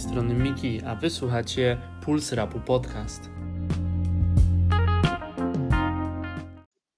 [0.00, 3.30] strony Miki, a wysłuchacie Puls Rapu Podcast.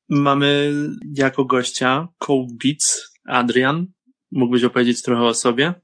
[0.09, 0.73] Mamy
[1.17, 3.87] jako gościa Cold Beats Adrian.
[4.33, 5.75] Mógłbyś opowiedzieć trochę o sobie?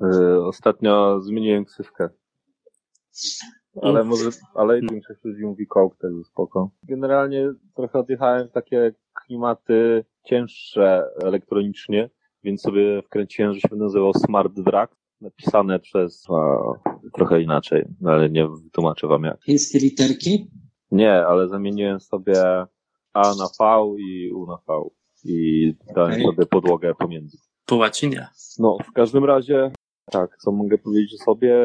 [0.00, 2.08] Yy, ostatnio zmieniłem ksywkę.
[3.82, 6.70] Ale może, ale większość ludzi mówi Coke, także spoko.
[6.82, 12.10] Generalnie trochę odjechałem w takie klimaty cięższe elektronicznie,
[12.44, 16.58] więc sobie wkręciłem, że się będę nazywał Smart Drag, napisane przez a,
[17.14, 19.42] trochę inaczej, ale nie wytłumaczę wam jak.
[19.44, 20.50] Chińskie literki?
[20.90, 22.42] Nie, ale zamieniłem sobie
[23.12, 24.88] A na V i U na V
[25.24, 26.24] i dałem Okej.
[26.24, 27.38] sobie podłogę pomiędzy.
[27.66, 28.28] Po łacinie.
[28.58, 29.72] No, w każdym razie,
[30.10, 31.56] tak, co mogę powiedzieć o sobie?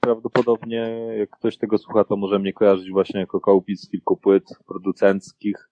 [0.00, 0.78] Prawdopodobnie,
[1.18, 5.69] jak ktoś tego słucha, to może mnie kojarzyć właśnie jako kołpic z kilku płyt producenckich,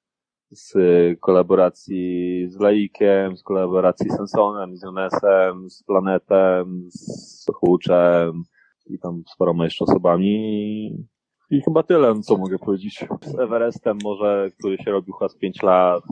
[0.51, 0.73] z
[1.20, 8.43] kolaboracji z Laikiem, z kolaboracji z Sensonem, z Jonesem, z Planetem, z Huczem
[8.87, 11.07] i tam z paroma jeszcze osobami.
[11.51, 13.04] I chyba tyle, co mogę powiedzieć.
[13.23, 16.04] Z Everestem może, który się robił chyba z 5 lat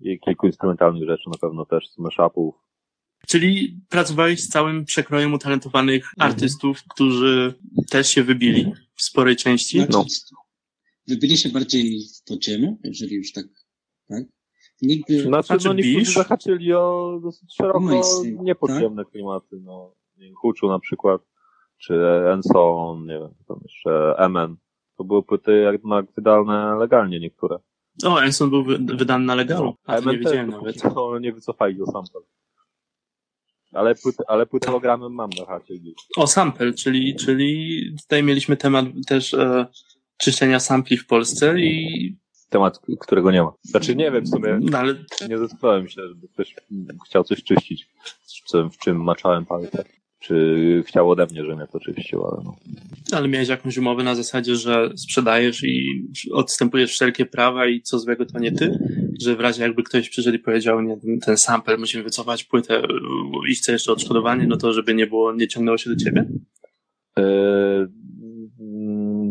[0.00, 2.54] i, kilku instrumentalnych rzeczy na pewno też, z mashupów.
[3.26, 7.54] Czyli pracowałeś z całym przekrojem utalentowanych artystów, którzy
[7.90, 9.80] też się wybili w sporej części.
[9.90, 10.04] No.
[11.08, 13.44] Wybili się bardziej w podziemiu, jeżeli już tak,
[14.08, 14.24] tak?
[14.82, 16.14] Nigdy, Znaczy, Znaczy, no niektórzy Bisz?
[16.14, 18.46] zahaczyli o dosyć szeroko Mainstream, tak?
[18.46, 19.94] niepodziemne klimaty, no.
[20.36, 21.22] Huczu na przykład,
[21.78, 21.94] czy
[22.32, 24.56] Enson, nie wiem, tam jeszcze Emen.
[24.96, 27.58] To były płyty jednak wydalne legalnie niektóre.
[28.04, 29.74] O, Enson był wy- wydany na legalu.
[29.84, 30.76] A to nie wiedziałem nawet.
[30.76, 32.20] co nie wycofali do sample.
[33.72, 35.74] Ale płyty, ale płyty hologramem mam na chacie.
[36.16, 39.66] O, sample, czyli, czyli tutaj mieliśmy temat też e,
[40.18, 42.16] czyszczenia sampli w Polsce i
[42.50, 43.52] Temat, którego nie ma.
[43.62, 44.94] Znaczy nie wiem w sumie, no, ale
[45.28, 46.54] nie zetknąłem się, żeby ktoś
[47.06, 47.86] chciał coś czyścić,
[48.72, 49.84] w- czym maczałem palce.
[50.18, 52.56] Czy chciał ode mnie, żebym ja to czyścił, ale no.
[53.12, 55.86] Ale miałeś jakąś umowę na zasadzie, że sprzedajesz i
[56.32, 58.78] odstępujesz wszelkie prawa i co złego to nie ty?
[59.22, 62.82] Że w razie jakby ktoś przyszedł i powiedział, nie, ten, ten sample, musimy wycofać płytę
[63.50, 66.24] i chce jeszcze odszkodowanie, no to żeby nie było, nie ciągnęło się do ciebie?
[67.16, 67.24] Yy,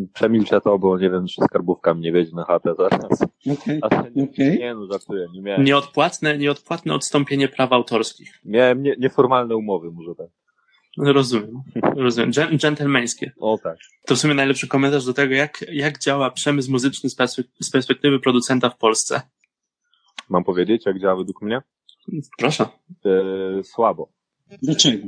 [0.04, 3.22] mm, przemilczę to, bo nie wiem, czy skarbówka mnie wiedzie na chatę zaraz.
[3.62, 4.60] Okej, Ale nie, okej.
[4.60, 5.64] nie no, żartuję, nie miałem.
[5.64, 8.40] Nieodpłatne, nieodpłatne odstąpienie praw autorskich.
[8.46, 10.28] Miałem nie, nieformalne umowy, może tak.
[10.98, 11.62] Rozumiem,
[11.96, 12.32] rozumiem.
[12.32, 13.32] Dżen- Dżentelmeńskie.
[13.40, 13.78] O tak.
[14.06, 17.70] To w sumie najlepszy komentarz do tego, jak, jak działa przemysł muzyczny z, perspek- z
[17.72, 19.22] perspektywy producenta w Polsce.
[20.30, 21.62] Mam powiedzieć, jak działa według mnie?
[22.38, 22.66] Proszę.
[23.06, 24.10] Yy, słabo.
[24.62, 25.08] Dlaczego?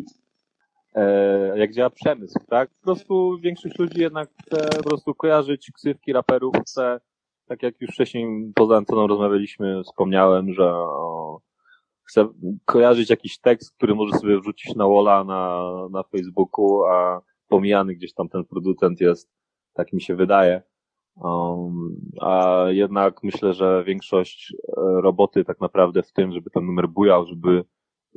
[0.95, 2.69] E, jak działa przemysł, tak?
[2.69, 6.99] Po prostu większość ludzi jednak chce po prostu kojarzyć ksywki raperów, chce,
[7.47, 11.41] tak jak już wcześniej poza anteną rozmawialiśmy, wspomniałem, że o,
[12.03, 12.27] chce
[12.65, 15.61] kojarzyć jakiś tekst, który może sobie wrzucić na walla na,
[15.91, 19.29] na Facebooku, a pomijany gdzieś tam ten producent jest,
[19.73, 20.61] tak mi się wydaje.
[21.15, 26.89] Um, a jednak myślę, że większość e, roboty tak naprawdę w tym, żeby ten numer
[26.89, 27.63] bujał, żeby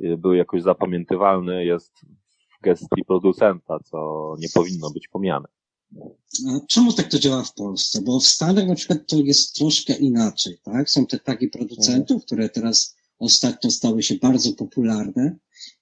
[0.03, 2.05] e, był jakoś zapamiętywalny, jest
[2.59, 5.47] w gestii producenta, co nie powinno być pomijane.
[6.47, 8.01] A czemu tak to działa w Polsce?
[8.01, 10.89] Bo w Stanach na przykład to jest troszkę inaczej, tak?
[10.89, 15.35] Są te tagi producentów, które teraz ostatnio stały się bardzo popularne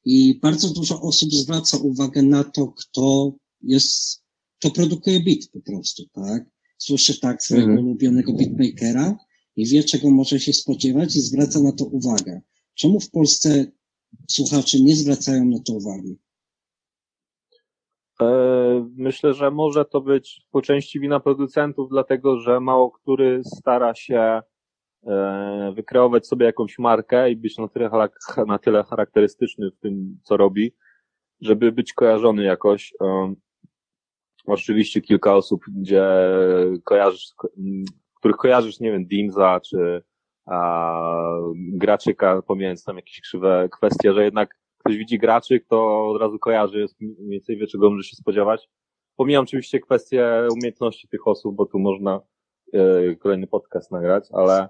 [0.06, 4.24] i bardzo dużo osób zwraca uwagę na to, kto jest,
[4.60, 6.46] kto produkuje beat po prostu, tak?
[6.78, 7.88] Słyszy tak swojego Mhm.
[7.88, 9.18] ulubionego beatmakera
[9.56, 12.42] i wie, czego może się spodziewać i zwraca na to uwagę.
[12.76, 13.72] Czemu w Polsce
[14.30, 16.18] słuchacze nie zwracają na to uwagi?
[18.22, 23.96] E, Myślę, że może to być po części wina producentów, dlatego że mało który stara
[23.96, 24.42] się
[25.08, 27.90] e, wykreować sobie jakąś markę i być na tyle,
[28.48, 30.76] na tyle charakterystyczny w tym, co robi,
[31.42, 32.94] żeby być kojarzony jakoś.
[33.02, 33.34] E,
[34.48, 36.10] Oczywiście kilka osób, gdzie
[36.84, 37.28] kojarzysz,
[38.16, 40.04] których kojarzysz, nie wiem, Dimza czy
[40.46, 41.02] a,
[41.56, 44.56] Graczyka, pomijając tam jakieś krzywe kwestie, że jednak
[44.88, 48.70] ktoś widzi Graczyk, to od razu kojarzy, jest mniej więcej wie, czego może się spodziewać.
[49.16, 52.22] Pomijam oczywiście kwestie umiejętności tych osób, bo tu można
[52.74, 54.70] e, kolejny podcast nagrać, ale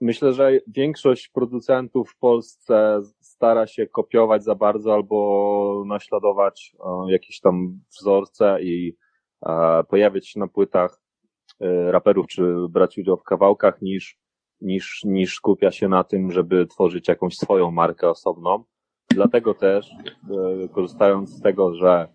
[0.00, 7.40] myślę, że większość producentów w Polsce stara się kopiować za bardzo albo naśladować e, jakieś
[7.40, 8.96] tam wzorce i
[9.46, 11.00] e, pojawiać się na płytach
[11.60, 14.18] e, raperów, czy brać udział w kawałkach, niż,
[14.60, 18.64] niż, niż skupia się na tym, żeby tworzyć jakąś swoją markę osobną.
[19.14, 22.08] Dlatego też, e, korzystając z tego, że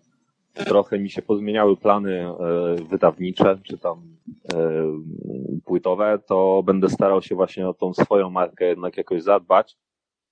[0.54, 2.34] trochę mi się pozmieniały plany e,
[2.90, 4.16] wydawnicze, czy tam
[4.54, 4.84] e,
[5.64, 9.76] płytowe, to będę starał się właśnie o tą swoją markę jednak jakoś zadbać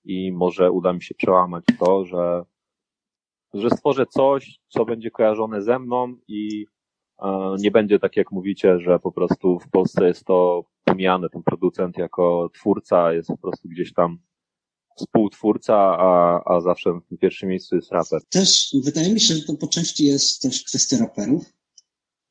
[0.05, 2.43] i może uda mi się przełamać to, że
[3.55, 6.67] że stworzę coś, co będzie kojarzone ze mną i
[7.59, 11.99] nie będzie tak jak mówicie, że po prostu w Polsce jest to pomijany ten producent
[11.99, 14.19] jako twórca, jest po prostu gdzieś tam
[14.99, 18.21] współtwórca, a, a zawsze w pierwszym miejscu jest raper.
[18.31, 21.53] Też wydaje mi się, że to po części jest też kwestia raperów.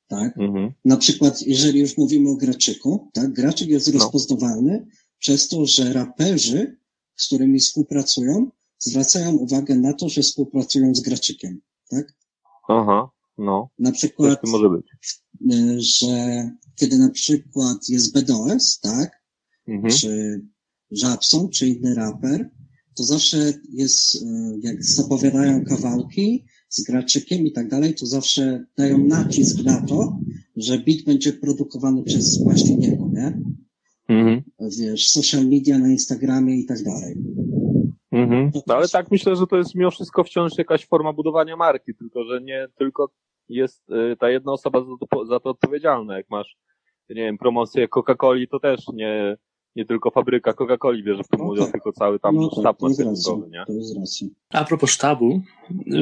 [0.07, 0.37] Tak.
[0.37, 0.71] Mhm.
[0.85, 3.99] Na przykład, jeżeli już mówimy o graczyku, tak, graczyk jest No.
[3.99, 4.87] rozpoznawalny
[5.19, 6.77] przez to, że raperzy,
[7.15, 11.61] z którymi współpracują, zwracają uwagę na to, że współpracują z graczykiem.
[11.89, 12.13] Tak?
[12.69, 14.85] Aha, no, Na przykład, tu może być.
[15.53, 19.23] y, że kiedy na przykład jest BDOS, tak,
[19.67, 19.93] Mhm.
[19.93, 20.41] czy
[20.91, 22.49] Żabson, czy inny raper,
[22.97, 23.37] to zawsze
[23.73, 24.25] jest, y,
[24.61, 30.19] jak zapowiadają kawałki z graczykiem i tak dalej, to zawsze dają nacisk na to,
[30.55, 33.41] że beat będzie produkowany przez właśnie niego, nie?
[34.09, 34.41] Mhm.
[34.79, 37.15] Wiesz, social media na Instagramie i tak dalej.
[38.11, 38.51] Mhm.
[38.67, 42.23] No, ale tak myślę, że to jest mimo wszystko wciąż jakaś forma budowania marki, tylko
[42.23, 43.11] że nie tylko
[43.49, 46.17] jest y, ta jedna osoba za to, za to odpowiedzialna.
[46.17, 46.57] Jak masz,
[47.09, 49.37] nie wiem, promocję Coca-Coli, to też nie,
[49.77, 51.73] nie tylko fabryka Coca-Coli bierze w tym No udział, tak.
[51.73, 53.63] tylko cały tam No tak, sztab jest marketingowy, nie?
[53.67, 54.27] To jest racja.
[54.49, 55.41] A propos sztabu,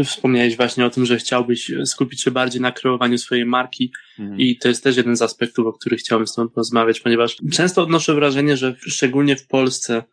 [0.05, 4.39] wspomniałeś właśnie o tym, że chciałbyś skupić się bardziej na kreowaniu swojej marki Mhm.
[4.39, 7.83] i to jest też jeden z aspektów, o których chciałbym z Tobą porozmawiać, ponieważ często
[7.83, 10.03] odnoszę wrażenie, że szczególnie w Polsce,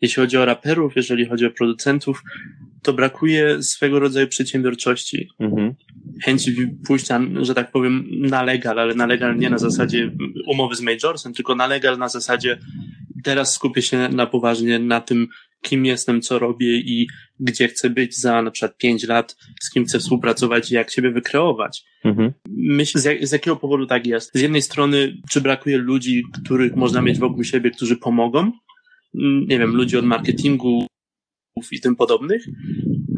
[0.00, 2.22] jeśli chodzi o raperów, jeżeli chodzi o producentów,
[2.82, 5.28] to brakuje swego rodzaju przedsiębiorczości.
[5.40, 5.74] Mhm.
[6.24, 10.12] Chęci pójścia, że tak powiem, na legal, ale na legal nie na zasadzie
[10.46, 12.58] umowy z Majorsem, tylko na legal na zasadzie
[13.22, 15.28] teraz skupię się na poważnie na tym,
[15.62, 17.06] kim jestem, co robię i
[17.40, 21.10] gdzie chcę być za na przykład pięć lat, z kim chcę współpracować i jak siebie
[21.10, 21.84] wykreować.
[22.04, 22.32] Mhm.
[22.48, 24.30] Myślę, z, jak, z jakiego powodu tak jest?
[24.34, 28.52] Z jednej strony, czy brakuje ludzi, których można mieć wokół siebie, którzy pomogą?
[29.20, 30.86] Mm, Nie wiem, ludzi od marketingu
[31.72, 32.44] i tym podobnych?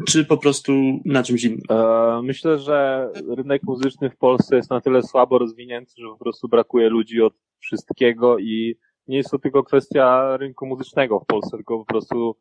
[0.07, 0.73] Czy po prostu
[1.05, 1.61] na czymś innym?
[1.69, 6.47] E, Myślę, że rynek muzyczny w Polsce jest na tyle słabo rozwinięty, że po prostu
[6.47, 8.75] brakuje ludzi od wszystkiego i
[9.07, 12.35] nie jest to tylko kwestia rynku muzycznego w Polsce, tylko po prostu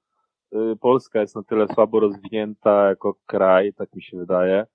[0.55, 4.67] y, Polska jest na tyle słabo rozwinięta jako kraj, tak mi się wydaje,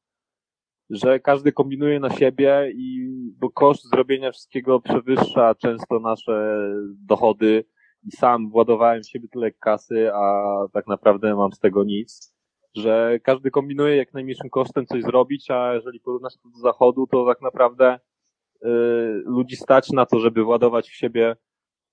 [0.90, 3.10] że każdy kombinuje na siebie i
[3.40, 6.60] bo koszt zrobienia wszystkiego przewyższa często nasze
[7.06, 7.66] dochody
[8.04, 10.44] i sam władowałem w siebie tyle kasy, a
[10.74, 12.40] tak naprawdę mam z tego nic
[12.76, 17.26] że każdy kombinuje jak najmniejszym kosztem coś zrobić, a jeżeli porównasz to do zachodu, to
[17.26, 18.68] tak naprawdę y,
[19.26, 21.36] ludzi stać na to, żeby władować w siebie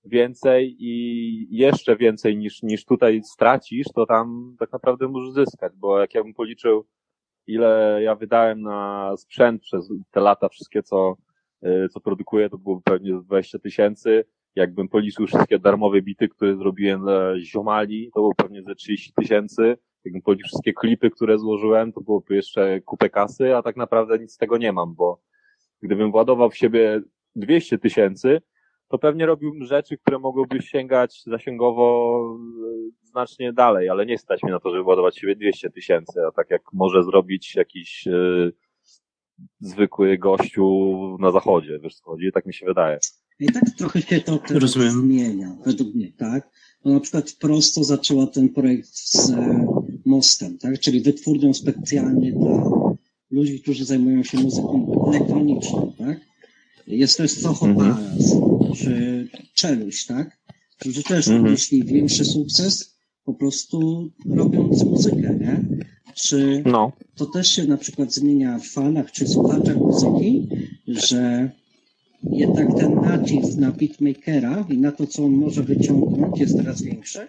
[0.07, 5.99] więcej i jeszcze więcej niż, niż tutaj stracisz, to tam tak naprawdę możesz zyskać, bo
[5.99, 6.85] jak ja bym policzył,
[7.47, 11.17] ile ja wydałem na sprzęt przez te lata, wszystkie co,
[11.65, 14.25] y, co produkuję, to byłoby pewnie z 20 tysięcy.
[14.55, 19.77] Jakbym policzył wszystkie darmowe bity, które zrobiłem dla ziomali, to było pewnie ze 30 tysięcy
[20.07, 24.33] jakbym policzył wszystkie klipy, które złożyłem, to byłoby jeszcze kupę kasy, a tak naprawdę nic
[24.33, 25.21] z tego nie mam, bo
[25.81, 27.01] gdybym władował w siebie
[27.35, 28.41] 200 tysięcy,
[28.87, 32.19] to pewnie robiłbym rzeczy, które mogłyby sięgać zasięgowo
[33.03, 36.19] e, znacznie dalej, ale nie stać mnie na to, żeby władować w siebie 200 tysięcy,
[36.27, 38.51] a tak jak może zrobić jakiś e,
[39.59, 40.67] zwykły gościu
[41.19, 42.99] na zachodzie, wiesz co chodzi, tak mi się wydaje.
[43.39, 44.91] I tak trochę się to teraz Rozumiem.
[44.91, 46.49] zmienia, według mnie, tak?
[46.85, 49.67] No na przykład prosto zaczęła ten projekt z e,
[50.05, 50.79] Mostem, tak?
[50.79, 52.69] Czyli wytwórnią specjalnie dla
[53.31, 56.26] ludzi, którzy zajmują się muzyką elektroniczną, tak?
[56.87, 57.95] Jest też Soho Mhm.
[58.75, 60.37] Czy Czeluś, tak?
[60.79, 61.45] Którzy też Mhm.
[61.45, 65.65] odnieśli większy sukces, po prostu robiąc muzykę, nie?
[66.15, 66.91] Czy No.
[67.15, 70.47] to też się na przykład zmienia w fanach czy słuchaczach muzyki,
[70.87, 71.51] że
[72.31, 77.27] jednak ten nacisk na beatmakera i na to, co on może wyciągnąć, jest teraz większy.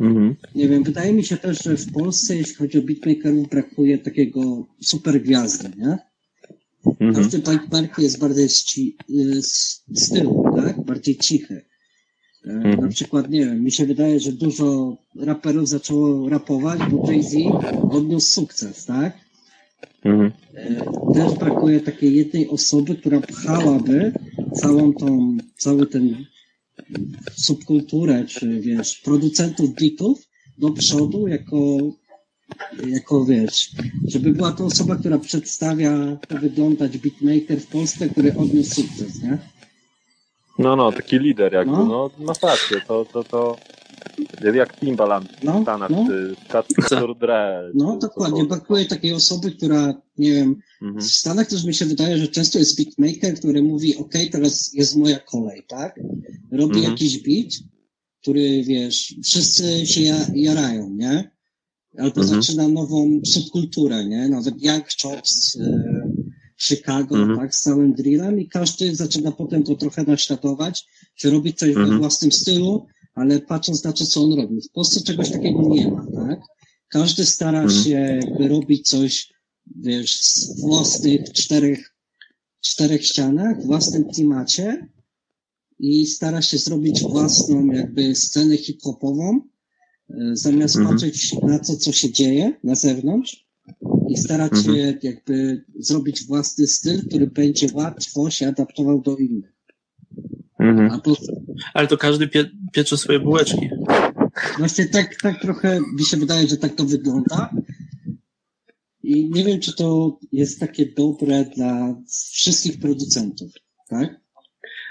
[0.00, 0.36] Mhm.
[0.54, 4.66] Nie wiem, wydaje mi się też, że w Polsce, jeśli chodzi o beatmakerów, brakuje takiego
[4.80, 5.98] super gwiazdy, nie?
[6.86, 7.14] Mhm.
[7.14, 8.96] Każdy beatmaker jest bardziej z, ci,
[9.40, 10.84] z, z tyłu, tak?
[10.84, 11.54] Bardziej cichy.
[11.54, 12.80] E, Mhm.
[12.80, 17.34] Na przykład, nie wiem, mi się wydaje, że dużo raperów zaczęło rapować, bo Jay-Z
[17.90, 19.18] odniósł sukces, tak?
[20.04, 20.32] Mhm.
[20.54, 24.12] E, też brakuje takiej jednej osoby, która pchałaby
[24.54, 26.24] całą tą, cały ten
[27.36, 30.28] subkulturę, czy wiesz, producentów bitów
[30.58, 31.78] do przodu jako,
[32.86, 33.70] jako wiesz,
[34.08, 39.38] żeby była to osoba, która przedstawia, jak wyglądać beatmaker w Polsce, który odniósł sukces, nie?
[40.58, 41.84] No, no, taki lider jakby, No.
[41.84, 43.56] no, masz rację, to, to, to,
[44.54, 46.06] jak Timbaland w No, Stanach, no.
[46.08, 47.18] czy Dr.
[47.18, 47.70] Dre.
[47.74, 48.44] No, dokładnie.
[48.44, 51.02] Brakuje takiej osoby, która, nie wiem, w Mhm.
[51.02, 55.18] Stanach też mi się wydaje, że często jest beatmaker, który mówi, ok, teraz jest moja
[55.18, 56.00] kolej, tak?
[56.52, 56.92] Robi Mhm.
[56.92, 57.52] jakiś beat,
[58.22, 61.35] który, wiesz, wszyscy się ja, jarają, nie?
[61.98, 62.42] Albo Mhm.
[62.42, 64.28] zaczyna nową subkulturę, nie?
[64.28, 65.82] Nawet Young Chops e,
[66.58, 67.38] Chicago, Mhm.
[67.38, 70.86] tak, z całym drillem i każdy zaczyna potem to trochę naśladować,
[71.16, 71.98] czy robić coś we Mhm.
[71.98, 74.60] własnym stylu, ale patrząc na to, co on robił.
[74.60, 76.40] W Polsce czegoś takiego nie ma, tak?
[76.88, 77.84] Każdy stara Mhm.
[77.84, 79.32] się jakby robić coś,
[79.76, 81.94] wiesz, z własnych czterech,
[82.60, 84.88] czterech ścianach, w własnym klimacie
[85.78, 89.40] i stara się zrobić własną jakby scenę hip-hopową,
[90.32, 90.94] zamiast Mhm.
[90.94, 93.46] patrzeć na to, co się dzieje na zewnątrz
[94.08, 94.76] i starać Mhm.
[94.76, 99.52] się jakby zrobić własny styl, który będzie łatwo się adaptował do innych.
[100.60, 100.90] Mhm.
[100.90, 101.16] A po,
[101.74, 103.68] Ale to każdy pie, piecze swoje bułeczki.
[104.58, 107.50] Właśnie tak, tak trochę mi się wydaje, że tak to wygląda.
[109.02, 111.94] I nie wiem, czy to jest takie dobre dla
[112.32, 113.52] wszystkich producentów,
[113.88, 114.20] tak?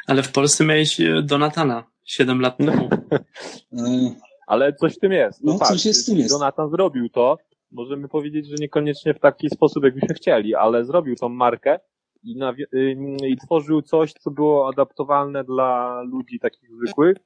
[0.07, 2.89] Ale w Polsce miałeś e, Donatana 7 lat temu.
[4.47, 5.43] Ale coś w tym jest.
[5.43, 5.71] No, fakt.
[5.71, 6.31] coś jest w tym jest.
[6.33, 7.37] Jonathan zrobił to.
[7.71, 11.79] Możemy powiedzieć, że niekoniecznie w taki sposób, jakbyśmy chcieli, ale zrobił tą markę
[12.23, 12.35] i,
[12.73, 12.97] y,
[13.27, 17.17] i tworzył coś, co było adaptowalne dla ludzi takich zwykłych,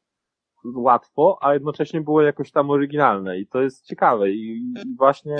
[0.75, 5.35] łatwo, a jednocześnie było jakoś tam oryginalne i to jest ciekawe i, i właśnie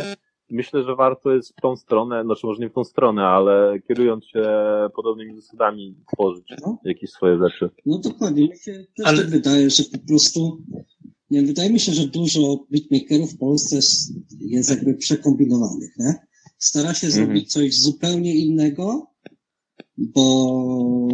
[0.50, 4.26] myślę, że warto jest w tą stronę, znaczy może nie w tą stronę, ale kierując
[4.26, 4.44] się
[4.96, 6.78] podobnymi zasadami tworzyć No.
[6.84, 7.70] jakieś swoje rzeczy.
[7.86, 8.48] no dokładnie.
[8.48, 10.58] Mi się też Ale- tak wydaje, że po prostu
[11.32, 13.80] nie wydaje mi się, że dużo beatmakerów w Polsce
[14.40, 16.14] jest, jakby przekombinowanych, nie?
[16.58, 17.26] Stara się Mhm.
[17.26, 19.08] zrobić coś zupełnie innego,
[19.98, 21.08] bo,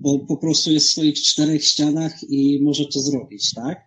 [0.00, 3.78] bo po prostu jest w swoich czterech ścianach i może to zrobić, tak?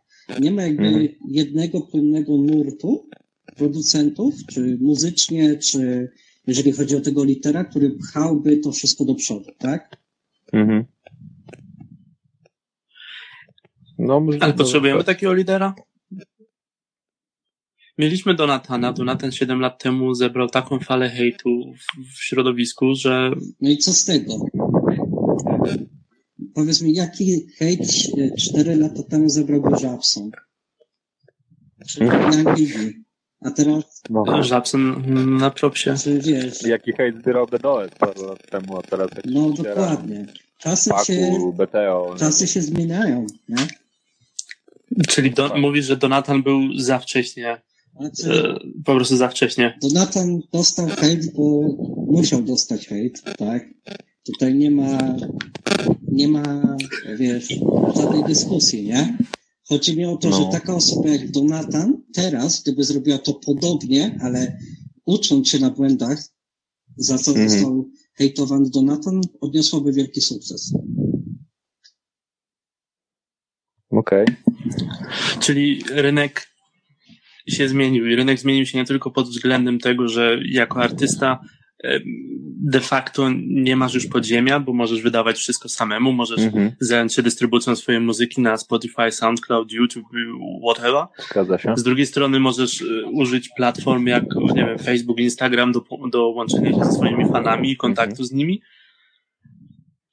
[0.42, 1.08] Nie ma jakby Mhm.
[1.30, 3.10] jednego płynnego nurtu
[3.56, 6.10] producentów, czy muzycznie, czy
[6.48, 9.98] jeżeli chodzi o tego litera, który pchałby to wszystko do przodu, tak?
[10.54, 10.86] Mhm.
[14.00, 15.76] No, może, Ale potrzebujemy takiego lidera?
[17.98, 18.94] Mieliśmy Donatana.
[18.94, 21.50] Donatan 7 lat temu zebrał taką falę hejtu
[22.16, 24.34] w, środowisku, że No i co z tego?
[26.54, 30.32] Powiedz mi, jaki hejt e, cztery lata temu zebrał go Żabson?
[31.90, 33.04] Czy Young Gigi?
[33.42, 34.44] A teraz, No.
[34.44, 35.04] Żabson
[35.38, 35.94] na propsie.
[36.04, 40.26] czy wiesz, Jaki hejt zbierał BDOS parę lat temu, a teraz no się dokładnie.
[40.58, 42.16] Czasy się, Paku, BTO.
[42.20, 43.68] czasy się zmieniają, nie?
[45.08, 47.62] Czyli do, mówisz, że Donatan był za wcześnie,
[48.00, 49.78] Znaczy, e, po prostu za wcześnie.
[49.82, 51.62] Donatan dostał hejt, bo
[52.08, 53.70] musiał dostać hejt, tak?
[54.26, 55.16] Tutaj nie ma,
[56.12, 56.78] nie ma,
[57.20, 57.48] wiesz,
[57.96, 59.18] żadnej dyskusji, nie?
[59.68, 60.38] Chodzi mi o to, No.
[60.38, 64.58] że taka osoba jak Donatan teraz, gdyby zrobiła to podobnie, ale
[65.06, 66.24] ucząc się na błędach,
[66.98, 67.50] za co Mhm.
[67.50, 70.74] został hejtowany Donatan, odniosłaby wielki sukces.
[74.00, 74.26] Okej.
[75.40, 76.48] Czyli rynek
[77.48, 81.40] się zmienił i rynek zmienił się nie tylko pod względem tego, że jako artysta
[82.62, 86.72] de facto nie masz już podziemia, bo możesz wydawać wszystko samemu, możesz Mhm.
[86.80, 90.06] zająć się dystrybucją swojej muzyki na Spotify, SoundCloud, YouTube,
[90.68, 91.06] whatever.
[91.30, 91.74] Zgadza się.
[91.76, 94.24] Z drugiej strony możesz e, użyć platform jak,
[94.56, 98.62] nie wiem, Facebook, Instagram do, do łączenia się ze swoimi fanami i kontaktu z nimi.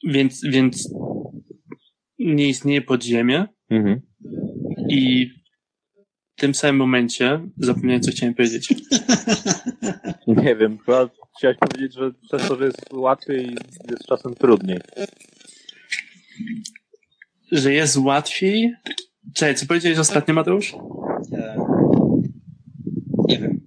[0.08, 0.94] Więc, więc
[2.18, 4.00] nie istnieje podziemie Mhm.
[4.88, 5.30] i
[6.36, 8.74] w tym samym momencie zapomniałem, co chciałem powiedzieć.
[10.26, 11.08] Nie wiem, chyba
[11.38, 13.56] chciałeś powiedzieć, że przez to, że jest łatwiej,
[13.90, 14.78] jest czasem trudniej.
[17.52, 18.72] Że jest łatwiej.
[19.34, 20.74] Czekaj, co powiedziałeś ostatnio, Mateusz?
[21.32, 21.56] E,
[23.28, 23.60] nie wiem.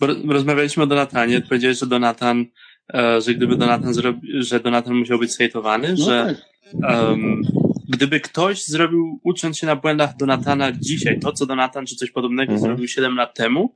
[0.00, 1.40] Bo roz- rozmawialiśmy o Donatanie.
[1.40, 2.46] Powiedziałeś, że Donatan,
[2.94, 6.55] e, że gdyby Donatan zrobił, że Donatan musiał być sejtowany, No że tak.
[6.74, 7.42] Um,
[7.88, 12.52] gdyby ktoś zrobił, ucząc się na błędach Donatana dzisiaj, to co Donatan czy coś podobnego
[12.52, 12.60] Mhm.
[12.60, 13.74] zrobił 7 lat temu,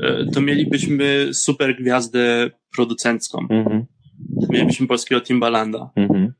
[0.00, 3.46] e, to mielibyśmy super gwiazdę producencką.
[3.50, 3.84] Mhm.
[4.50, 5.90] Mielibyśmy polskiego Timbalanda.
[5.96, 6.32] Mhm.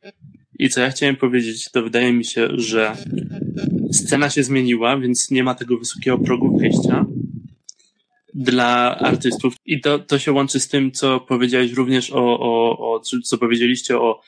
[0.58, 2.96] I co ja chciałem powiedzieć, to wydaje mi się, że
[3.92, 7.06] scena się zmieniła, więc nie ma tego wysokiego progu wejścia
[8.34, 9.54] dla artystów.
[9.66, 13.98] I to, to się łączy z tym, co powiedziałeś również o, o, o co powiedzieliście
[13.98, 14.20] o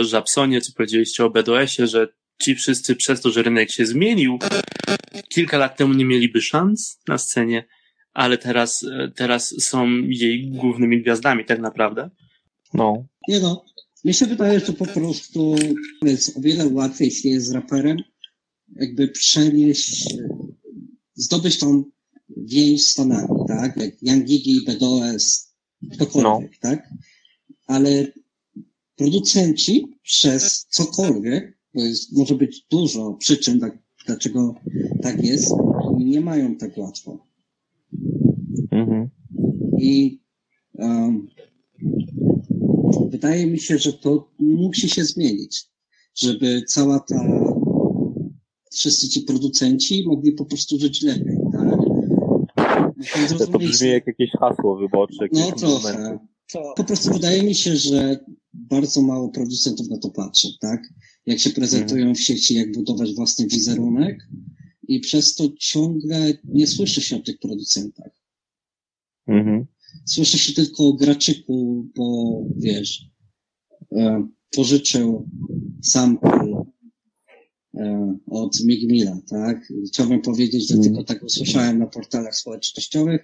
[0.00, 2.08] Żabsonie, co powiedzieliście o BDS-ie, że
[2.42, 4.38] ci wszyscy przez to, że rynek się zmienił,
[5.28, 7.64] kilka lat temu nie mieliby szans na scenie,
[8.12, 12.10] ale teraz, e, teraz są jej głównymi gwiazdami tak naprawdę.
[12.74, 13.06] No.
[13.28, 13.64] Nie no,
[14.04, 15.54] mi się wydaje, że po prostu
[16.02, 17.96] jest o wiele łatwiej, jeśli jest raperem,
[18.76, 20.28] jakby przenieść, e,
[21.14, 21.84] zdobyć tą
[22.36, 23.76] więź z Stanami, tak?
[23.76, 25.54] Jak Young Gigi, BDOS,
[25.92, 26.88] ktokolwiek, tak?
[27.66, 28.06] Ale
[28.98, 34.54] producenci przez cokolwiek, bo jest, może być dużo przyczyn, tak, dlaczego
[35.02, 35.52] tak jest,
[35.98, 37.26] nie mają tak łatwo.
[38.70, 39.08] Mhm.
[39.80, 40.20] I
[40.72, 41.28] um,
[43.10, 45.66] wydaje mi się, że to musi się zmienić,
[46.14, 47.24] żeby cała ta
[48.72, 51.78] wszyscy ci producenci mogli po prostu żyć lepiej, tak?
[53.52, 55.26] To brzmi jak jakieś hasło wyborcze.
[55.32, 56.18] No trochę.
[56.76, 58.18] Po prostu wydaje mi się, że
[58.68, 60.82] bardzo mało producentów na to patrzy, tak?
[61.26, 62.14] Jak się prezentują mhm.
[62.14, 64.28] w sieci, jak budować własny wizerunek
[64.88, 68.12] i przez to ciągle nie słyszy się o tych producentach.
[69.26, 69.66] Mhm.
[70.04, 73.10] Słyszy się tylko o graczyku, bo wiesz,
[73.92, 75.28] e, pożyczył
[75.82, 76.64] sample
[77.74, 79.72] e, od Migmila, tak?
[79.86, 80.94] Chciałbym powiedzieć, że mhm.
[80.94, 83.20] tylko tak usłyszałem na portalach społecznościowych.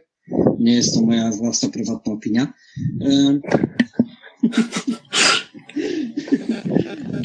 [0.59, 2.53] Nie jest to moja własna prywatna opinia.
[3.01, 3.41] E,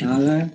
[0.10, 0.50] ale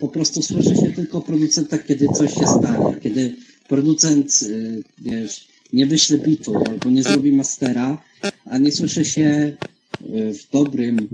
[0.00, 2.96] po prostu słyszy się tylko o producentach, kiedy coś się stanie.
[3.02, 3.36] Kiedy
[3.68, 8.02] producent, y, wiesz, nie wyśle bitu albo nie zrobi mastera,
[8.44, 9.56] a nie słyszy się
[10.00, 11.08] y, w dobrym,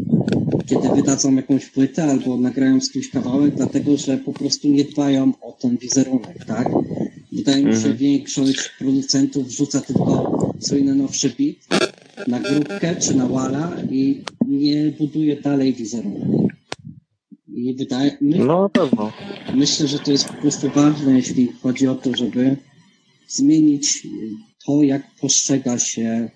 [0.67, 5.33] kiedy wydadzą jakąś płytę albo nagrają z kimś kawałek, dlatego że po prostu nie dbają
[5.41, 6.69] o ten wizerunek, tak?
[7.33, 7.97] Wydaje mi się, mhm.
[7.97, 11.59] większość producentów wrzuca tylko swój najnowszy bit
[12.27, 16.52] na grupkę czy na wala i nie buduje dalej wizerunku.
[17.63, 19.13] I wydaje mi No na pewno.
[19.55, 22.57] Myślę, że to jest po prostu ważne, jeśli chodzi o to, żeby
[23.29, 24.07] zmienić
[24.67, 26.31] to, jak postrzega się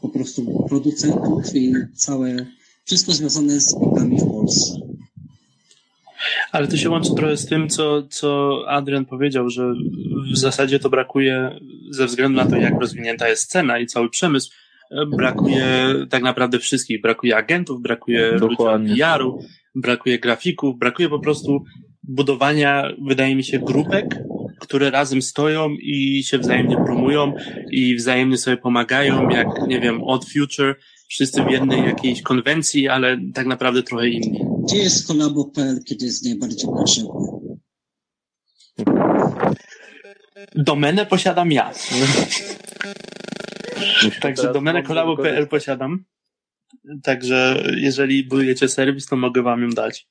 [0.00, 2.46] po prostu producentów i całe,
[2.84, 4.80] wszystko związane z bitami w Polsce.
[6.52, 9.72] Ale to się łączy trochę z tym, co, co Adrian powiedział, że
[10.32, 14.50] w zasadzie to brakuje ze względu na to, jak rozwinięta jest scena i cały przemysł,
[15.16, 17.00] brakuje tak naprawdę wszystkich.
[17.00, 18.38] Brakuje agentów, brakuje
[18.96, 19.42] PR-u,
[19.74, 21.64] brakuje grafików, brakuje po prostu
[22.02, 24.18] budowania, wydaje mi się, grupek,
[24.60, 27.32] które razem stoją i się wzajemnie promują
[27.70, 30.76] i wzajemnie sobie pomagają, jak, nie wiem, Odd Future,
[31.08, 34.40] wszyscy w jednej jakiejś konwencji, ale tak naprawdę trochę inni.
[34.64, 37.10] Gdzie jest kolabo.pl, kiedy jest najbardziej potrzebny?
[40.54, 41.72] Domenę posiadam ja.
[44.22, 46.04] Także domenę kolabo.pl posiadam.
[47.02, 50.08] Także jeżeli budujecie serwis, to mogę wam ją dać.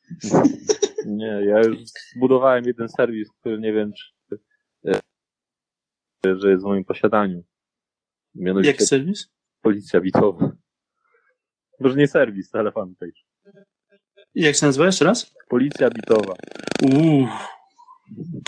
[1.05, 1.77] Nie, ja już
[2.15, 4.37] zbudowałem jeden serwis, który nie wiem, czy,
[6.25, 7.43] e, że jest w moim posiadaniu.
[8.35, 9.29] Mianowicie Jak serwis?
[9.61, 10.51] Policja bitowa.
[11.79, 13.21] Może nie serwis, ale fanpage.
[14.35, 15.35] Jak się nazywa jeszcze raz?
[15.49, 16.33] Policja bitowa.
[16.83, 17.27] Uuu.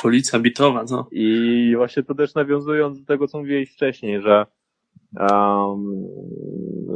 [0.02, 1.08] Policja bitowa, co?
[1.12, 4.46] I właśnie to też nawiązując do tego, co mówiłeś wcześniej, że
[5.20, 6.08] um,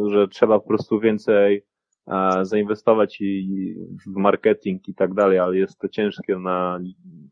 [0.10, 1.64] że trzeba po prostu więcej
[2.06, 3.76] uh, zainwestować i
[4.08, 6.80] w marketing i tak dalej, ale jest to ciężkie na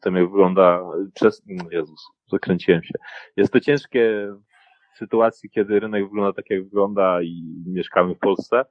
[0.01, 0.81] tym, jak wygląda
[1.13, 2.93] przez, Jezus, zakręciłem się.
[3.37, 4.33] Jest to ciężkie
[4.95, 8.65] w sytuacji, kiedy rynek wygląda tak, jak wygląda i mieszkamy w Polsce,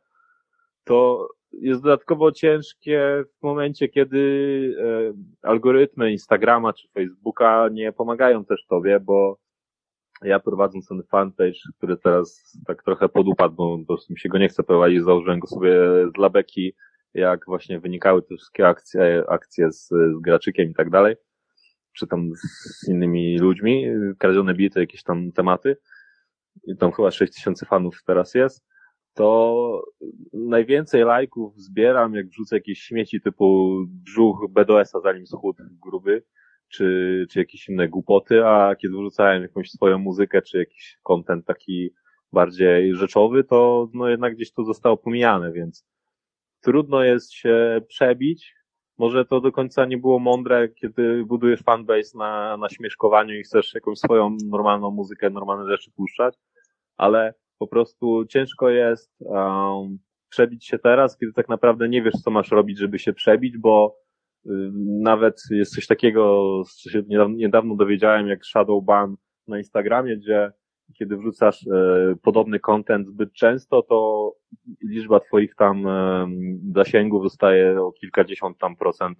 [0.84, 8.66] to jest dodatkowo ciężkie w momencie, kiedy e, algorytmy Instagrama czy Facebooka nie pomagają też
[8.68, 9.38] tobie, bo
[10.24, 14.38] ja prowadząc ten fanpage, który teraz tak trochę podupadł, bo po prostu mi się go
[14.38, 15.80] nie chce prowadzić, założyłem go sobie
[16.14, 16.72] dla beki,
[17.14, 21.16] jak właśnie wynikały te wszystkie akcje, akcje z, z graczykiem i tak dalej,
[21.92, 23.86] czy tam z innymi ludźmi,
[24.18, 25.76] kradzione bity, jakieś tam tematy.
[26.64, 28.64] I tam chyba 6 tysięcy fanów teraz jest.
[29.14, 29.84] To
[30.32, 36.22] najwięcej lajków zbieram, jak wrzucę jakieś śmieci typu brzuch BDS-a zanim schód gruby
[36.72, 41.90] czy, czy jakieś inne głupoty, a kiedy wrzucałem jakąś swoją muzykę, czy jakiś content taki
[42.32, 45.86] bardziej rzeczowy, to no jednak gdzieś to zostało pomijane, więc
[46.60, 48.54] trudno jest się przebić.
[48.98, 53.74] Może to do końca nie było mądre, kiedy budujesz fanbase na, na śmieszkowaniu i chcesz
[53.74, 56.34] jakąś swoją normalną muzykę, normalne rzeczy puszczać,
[56.96, 62.30] ale po prostu ciężko jest um, przebić się teraz, kiedy tak naprawdę nie wiesz, co
[62.30, 64.01] masz robić, żeby się przebić, bo
[65.02, 66.52] nawet jest coś takiego,
[66.82, 69.16] co się niedawno dowiedziałem, jak Shadow Ban
[69.48, 70.52] na Instagramie, gdzie
[70.98, 74.32] kiedy wrzucasz e, podobny content zbyt często, to
[74.84, 76.26] liczba twoich tam e,
[76.74, 79.18] zasięgów zostaje o kilkadziesiąt tam procent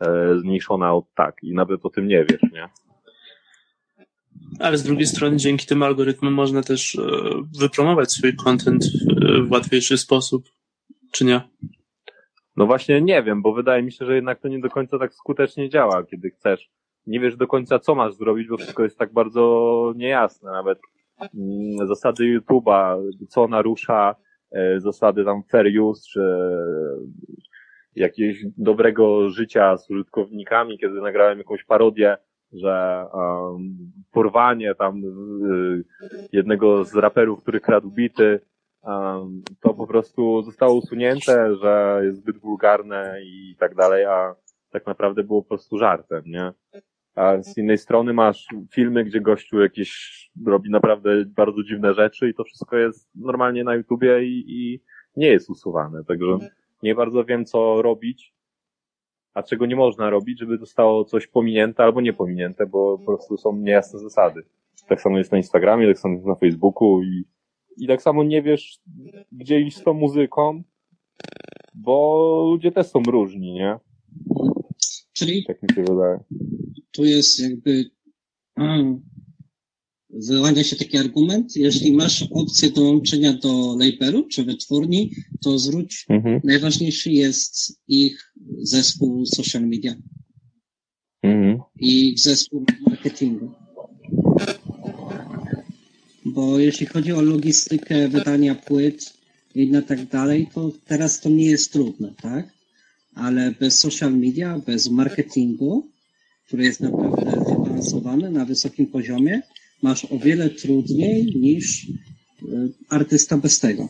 [0.00, 2.68] e, zmniejszona od tak i nawet o tym nie wiesz, nie?
[4.60, 6.98] Ale z drugiej strony dzięki tym algorytmom można też
[7.60, 8.84] wypromować swój content
[9.46, 10.44] w łatwiejszy sposób,
[11.12, 11.40] czy nie?
[12.56, 15.14] No właśnie nie wiem, bo wydaje mi się, że jednak to nie do końca tak
[15.14, 16.70] skutecznie działa, kiedy chcesz.
[17.06, 20.52] Nie wiesz do końca, co masz zrobić, bo wszystko jest tak bardzo niejasne.
[20.52, 20.78] Nawet
[21.20, 24.14] mm, zasady YouTube'a, co narusza,
[24.52, 26.22] e, zasady tam fair use, czy
[27.96, 32.16] jakiegoś dobrego życia z użytkownikami, kiedy nagrałem jakąś parodię
[32.54, 35.84] że um, porwanie tam y,
[36.32, 38.40] jednego z raperów, który kradł bity,
[39.60, 44.34] to po prostu zostało usunięte, że jest zbyt wulgarne i tak dalej, a
[44.70, 46.52] tak naprawdę było po prostu żartem, nie?
[47.14, 52.34] A z innej strony masz filmy, gdzie gościu jakieś robi naprawdę bardzo dziwne rzeczy i
[52.34, 54.80] to wszystko jest normalnie na YouTubie i, i
[55.16, 56.04] nie jest usuwane.
[56.04, 56.38] Także
[56.82, 58.34] nie bardzo wiem, co robić,
[59.34, 63.36] a czego nie można robić, żeby zostało coś pominięte albo nie pominięte, bo po prostu
[63.36, 64.42] są niejasne zasady.
[64.88, 67.24] Tak samo jest na Instagramie, tak samo jest na Facebooku i,
[67.76, 68.78] i tak samo nie wiesz,
[69.32, 70.62] gdzie iść z tą muzyką,
[71.74, 73.76] bo ludzie też są różni, nie?
[75.12, 76.18] Czyli Tak mi się wydaje.
[76.92, 77.90] tu jest jakby
[78.56, 78.78] a,
[80.28, 85.10] wyłania się taki argument, jeśli masz opcję dołączenia do labelu czy wytwórni,
[85.42, 86.40] to zwróć, Mhm.
[86.44, 89.94] najważniejszy jest ich zespół social media
[91.22, 91.58] Mhm.
[91.80, 93.50] i zespół marketingu.
[96.34, 99.12] Bo jeśli chodzi o logistykę wydania płyt
[99.54, 102.48] i na tak dalej, to teraz to nie jest trudne, tak?
[103.14, 105.90] Ale bez social media, bez marketingu,
[106.46, 109.42] który jest naprawdę zaawansowany na wysokim poziomie,
[109.82, 113.88] masz o wiele trudniej niż y, artysta bez tego.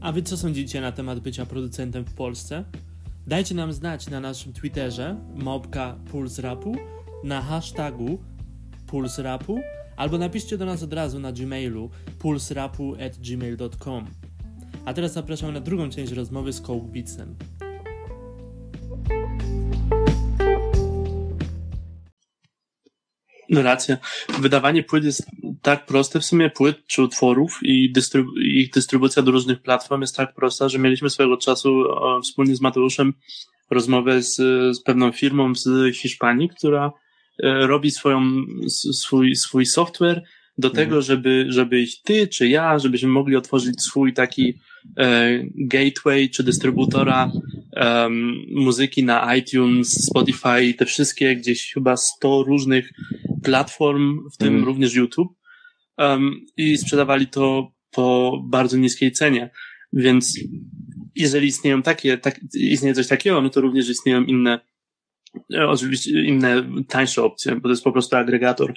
[0.00, 2.64] A wy co sądzicie na temat bycia producentem w Polsce?
[3.28, 6.76] Dajcie nam znać na naszym Twitterze małpka Puls Rapu,
[7.24, 8.18] na hashtagu
[8.86, 9.60] Puls Rapu,
[9.96, 14.06] albo napiszcie do nas od razu na gmailu pulsrapu@gmail.com.
[14.84, 16.62] A teraz zapraszam na drugą część rozmowy z
[16.92, 17.36] Beatsem.
[23.50, 23.96] No racja.
[24.40, 25.26] Wydawanie płyt jest
[25.62, 30.16] tak proste w sumie, płyt czy utworów i dystrybu- ich dystrybucja do różnych platform jest
[30.16, 33.12] tak prosta, że mieliśmy swego czasu e, wspólnie z Mateuszem
[33.70, 34.36] rozmowę z,
[34.76, 36.92] z pewną firmą z Hiszpanii, która
[37.42, 38.22] e, robi swoją,
[38.68, 40.22] swój, swój software
[40.58, 44.54] do tego, żeby, żebyś ty czy ja, żebyśmy mogli otworzyć swój taki
[44.96, 47.30] e, gateway czy dystrybutora
[47.72, 52.90] em, muzyki na iTunes, Spotify, te wszystkie gdzieś chyba 100 różnych
[53.42, 54.64] platform, w tym Mhm.
[54.64, 55.38] również YouTube.
[55.98, 59.50] Um, I sprzedawali to po bardzo niskiej cenie.
[59.92, 60.38] Więc
[61.14, 64.60] jeżeli istnieją takie, tak, istnieje coś takiego, no to również istnieją inne,
[65.54, 68.74] e, oczywiście inne tańsze opcje, bo to jest po prostu agregator.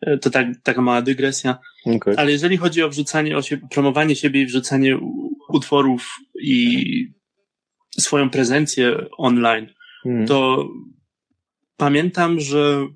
[0.00, 1.58] E, To tak, taka mała dygresja.
[1.86, 2.14] Okej.
[2.16, 4.98] Ale jeżeli chodzi o wrzucanie, o siebie, promowanie siebie i wrzucanie
[5.48, 6.84] utworów i
[7.98, 9.66] swoją prezencję online,
[10.06, 10.26] Mhm.
[10.26, 10.68] to
[11.76, 12.86] pamiętam, że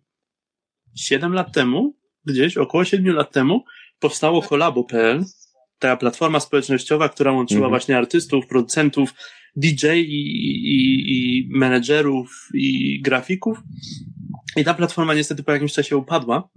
[0.97, 3.65] 7 lat temu, gdzieś około 7 lat temu,
[4.01, 5.25] powstało kolabo.pl,
[5.79, 7.71] ta platforma społecznościowa, która łączyła Mhm.
[7.71, 9.15] właśnie artystów, producentów,
[9.57, 10.21] DJ i,
[10.75, 13.59] i, i menedżerów i grafików.
[14.57, 16.49] I ta platforma niestety po jakimś czasie upadła,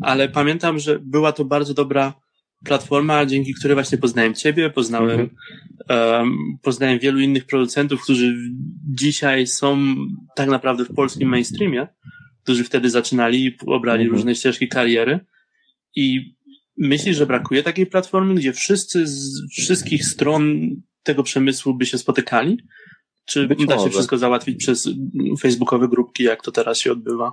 [0.00, 2.14] ale pamiętam, że była to bardzo dobra
[2.64, 5.30] platforma, dzięki której właśnie poznałem Ciebie, poznałem,
[5.88, 8.36] em, poznałem wielu innych producentów, którzy
[8.84, 9.94] dzisiaj są
[10.36, 11.86] tak naprawdę w polskim mainstreamie,
[12.46, 14.16] którzy wtedy zaczynali i obrali Mhm.
[14.16, 15.20] różne ścieżki kariery.
[15.96, 16.34] I
[16.78, 20.70] myślisz, że brakuje takiej platformy, gdzie wszyscy z wszystkich stron
[21.02, 22.58] tego przemysłu by się spotykali?
[23.24, 23.90] Czy Być da się może.
[23.90, 24.88] wszystko załatwić przez
[25.40, 27.32] facebookowe grupki, jak to teraz się odbywa?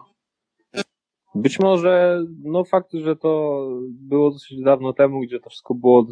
[1.36, 6.08] Być może, no fakt, że to było dosyć dawno temu, gdzie to wszystko było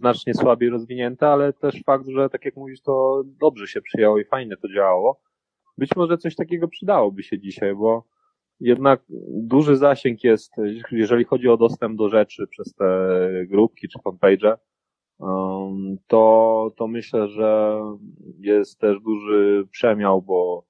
[0.00, 4.24] znacznie słabiej rozwinięte, ale też fakt, że tak jak mówisz, to dobrze się przyjęło i
[4.24, 5.20] fajnie to działało.
[5.78, 8.04] Być może coś takiego przydałoby się dzisiaj, bo
[8.60, 10.52] jednak duży zasięg jest,
[10.92, 12.86] jeżeli chodzi o dostęp do rzeczy przez te
[13.46, 14.56] grupki czy fanpage'e,
[15.18, 17.80] um, to, to myślę, że
[18.40, 20.66] jest też duży przemiał, bo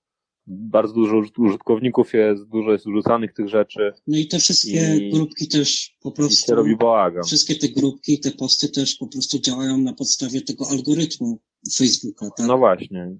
[0.47, 5.11] bardzo dużo użyt- użytkowników jest, dużo jest wrzucanych tych rzeczy No i te wszystkie I-
[5.11, 7.25] grupki też po prostu, się robi bałagan.
[7.25, 11.40] wszystkie te grupki, te posty też po prostu działają na podstawie tego algorytmu
[11.77, 12.47] Facebooka, tak?
[12.47, 13.16] No właśnie,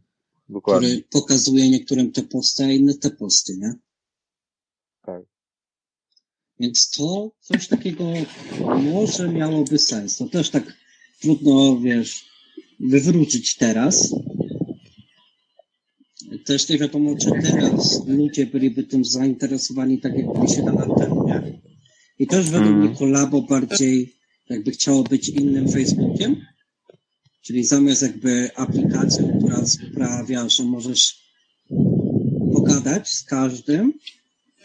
[0.48, 0.88] dokładnie.
[0.88, 3.74] który pokazuje niektórym te posty, a inne te posty, nie?
[5.07, 5.23] Tak.
[6.61, 8.05] Więc to coś takiego
[8.83, 10.17] może miałoby sens.
[10.17, 10.77] To też tak
[11.21, 12.25] trudno, wiesz,
[12.81, 14.14] wywrócić teraz.
[16.45, 21.29] Też nie wiadomo, czy teraz ludzie byliby tym zainteresowani tak, jak byli 7 lat temu,
[21.29, 21.61] nie?
[22.19, 22.87] I też według Mhm.
[22.88, 24.14] mnie kolabo bardziej
[24.49, 26.37] jakby chciało być innym Facebookiem,
[27.43, 31.25] czyli zamiast jakby aplikacją, która sprawia, że możesz
[32.53, 33.93] pogadać z każdym,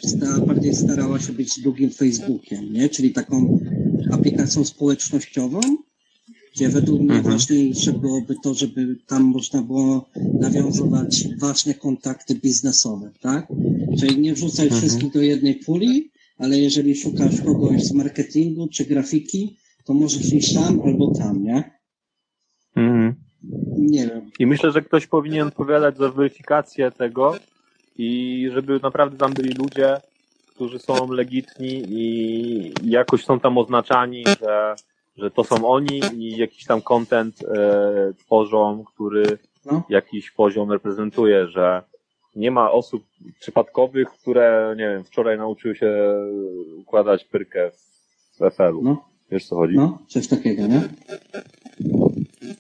[0.04, 2.90] sta- bardziej starała się być drugim Facebookiem, nie?
[2.90, 3.60] Czyli taką
[4.12, 5.60] aplikacją społecznościową,
[6.56, 7.34] gdzie według mnie Mhm.
[7.34, 10.10] ważniejsze byłoby to, żeby tam można było
[10.40, 13.48] nawiązywać ważne kontakty biznesowe, tak?
[14.00, 14.82] Czyli nie wrzucaj Mhm.
[14.82, 20.54] wszystkich do jednej puli, ale jeżeli szukasz kogoś z marketingu czy grafiki, to możesz iść
[20.54, 21.80] tam albo tam, nie?
[22.76, 23.16] Mhm.
[23.78, 24.32] Nie wiem.
[24.40, 27.36] I myślę, że ktoś powinien odpowiadać za weryfikację tego
[28.02, 29.98] i żeby naprawdę tam byli ludzie,
[30.48, 34.76] którzy są legitni i jakoś są tam oznaczani, że,
[35.18, 39.24] że to są oni i jakiś tam content e, tworzą, który
[39.66, 39.84] No.
[39.90, 41.84] jakiś poziom reprezentuje, że
[42.36, 43.04] nie ma osób
[43.40, 45.94] przypadkowych, które, nie wiem, wczoraj nauczyły się
[46.78, 47.72] układać pyrkę
[48.40, 48.82] w FL-u.
[48.84, 49.76] No, Wiesz co chodzi?
[49.76, 50.82] no, coś takiego, nie?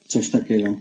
[0.08, 0.74] Coś takiego.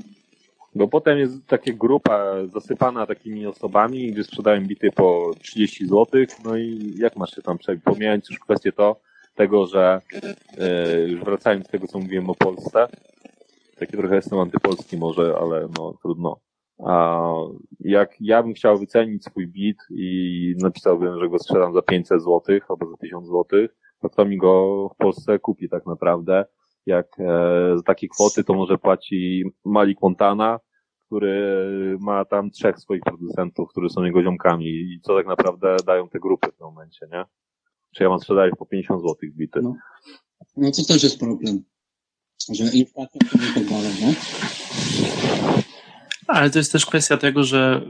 [0.79, 6.07] Bo potem jest taka grupa zasypana takimi osobami, gdzie sprzedają bity po 30 zł,
[6.45, 7.85] no i jak masz się tam przebić?
[7.85, 9.01] Pomijając już kwestię to,
[9.35, 10.01] tego, że
[10.59, 12.87] yy, już wracając do tego, co mówiłem o Polsce,
[13.79, 16.41] taki trochę jestem antypolski może, ale no trudno.
[16.87, 17.23] A
[17.81, 22.43] jak ja bym chciał wycenić swój bit i napisałbym, że go sprzedam za 500 zł
[22.69, 23.45] albo za 1000 zł,
[24.01, 26.45] to kto mi go w Polsce kupi tak naprawdę?
[26.87, 27.25] Jak e,
[27.77, 30.61] za takie kwoty to może płaci Malik Montana,
[31.09, 36.09] który ma tam trzech swoich producentów, którzy są jego ziomkami i co tak naprawdę dają
[36.09, 37.25] te grupy w tym momencie, nie?
[37.97, 39.61] Czy ja mam sprzedać po 50 zł bity?
[39.62, 39.75] No.
[40.57, 41.62] No to też jest problem.
[42.53, 44.14] Że inflacja to i tak dalej, nie?
[46.27, 47.83] Ale to jest też kwestia tego, że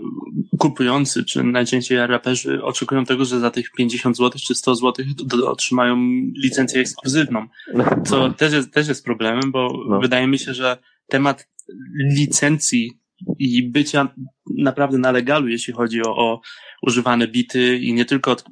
[0.58, 5.04] kupujący, czy najczęściej raperzy oczekują tego, że za tych 50 zł czy 100 zł
[5.46, 5.96] otrzymają
[6.44, 7.46] licencję ekskluzywną.
[8.06, 10.00] Co też jest, też jest problemem, bo No.
[10.00, 10.78] wydaje mi się, że
[11.08, 11.48] temat
[12.16, 13.00] licencji
[13.38, 14.08] i bycia
[14.58, 16.40] naprawdę na legalu, jeśli chodzi o, o
[16.82, 18.44] używane bity i nie tylko od,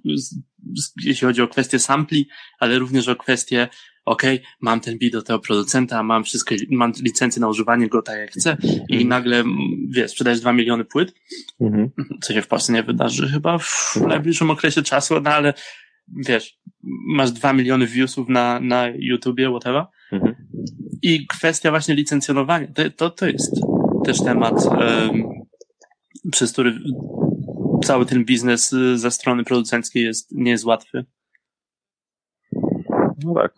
[1.05, 3.69] jeśli chodzi o kwestie sampli, ale również o kwestie
[4.05, 8.19] okej, mam ten bit do tego producenta, mam wszystkie, mam licencję na używanie go tak
[8.19, 8.57] jak chcę
[8.89, 9.57] i nagle, mm,
[9.91, 11.15] wiesz, sprzedajesz dwa miliony płyt,
[11.61, 11.91] Mhm.
[12.23, 15.55] co się w Polsce nie wydarzy chyba w najbliższym okresie czasu, no ale
[16.17, 16.59] wiesz,
[17.07, 19.85] masz dwa miliony viewsów na, na YouTubie, whatever.
[20.13, 20.35] Mhm.
[21.03, 23.61] I kwestia właśnie licencjonowania, to, to, to jest
[24.05, 25.25] też temat, em,
[26.33, 26.79] przez który
[27.85, 31.05] cały ten biznes y, ze strony producenckiej jest, nie jest łatwy.
[33.25, 33.55] No tak.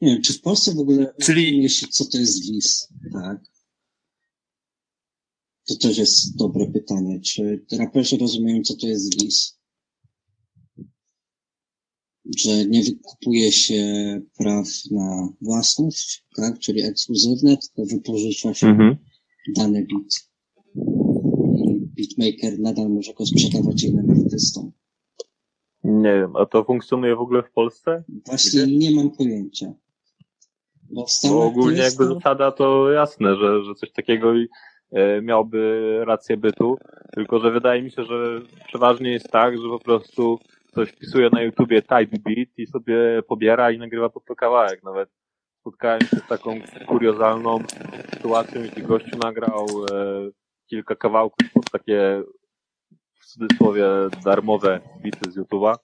[0.00, 3.38] Nie wiem, czy w Polsce w ogóle Czyli- się, co to jest WIS, tak?
[5.68, 7.20] To też jest dobre pytanie.
[7.20, 9.55] Czy raperzy rozumieją, co to jest WIS?
[12.38, 13.82] Że nie wykupuje się
[14.38, 16.58] praw na własność, tak?
[16.58, 18.96] Czyli ekskluzywne, tylko wypożycza się Mhm.
[19.56, 20.28] dany bit.
[21.56, 24.72] I beatmaker nadal może go sprzedawać innym artystom.
[25.84, 28.04] Nie wiem, a to funkcjonuje w ogóle w Polsce?
[28.26, 29.72] Właśnie nie mam pojęcia.
[30.90, 34.32] Bo Bo ogólnie jakby to- zasada to jasne, że, że coś takiego
[34.92, 36.76] e, miałby rację bytu,
[37.14, 40.38] tylko że wydaje mi się, że przeważnie jest tak, że po prostu
[40.76, 44.82] ktoś wpisuje na YouTubie type beat i sobie pobiera i nagrywa pod to kawałek.
[44.82, 45.08] Nawet
[45.60, 47.58] spotkałem się z taką kuriozalną
[48.14, 50.30] sytuacją, gdzie gościu nagrał e,
[50.66, 52.22] kilka kawałków pod takie
[53.20, 53.84] w cudzysłowie
[54.24, 55.74] darmowe bity z YouTube'a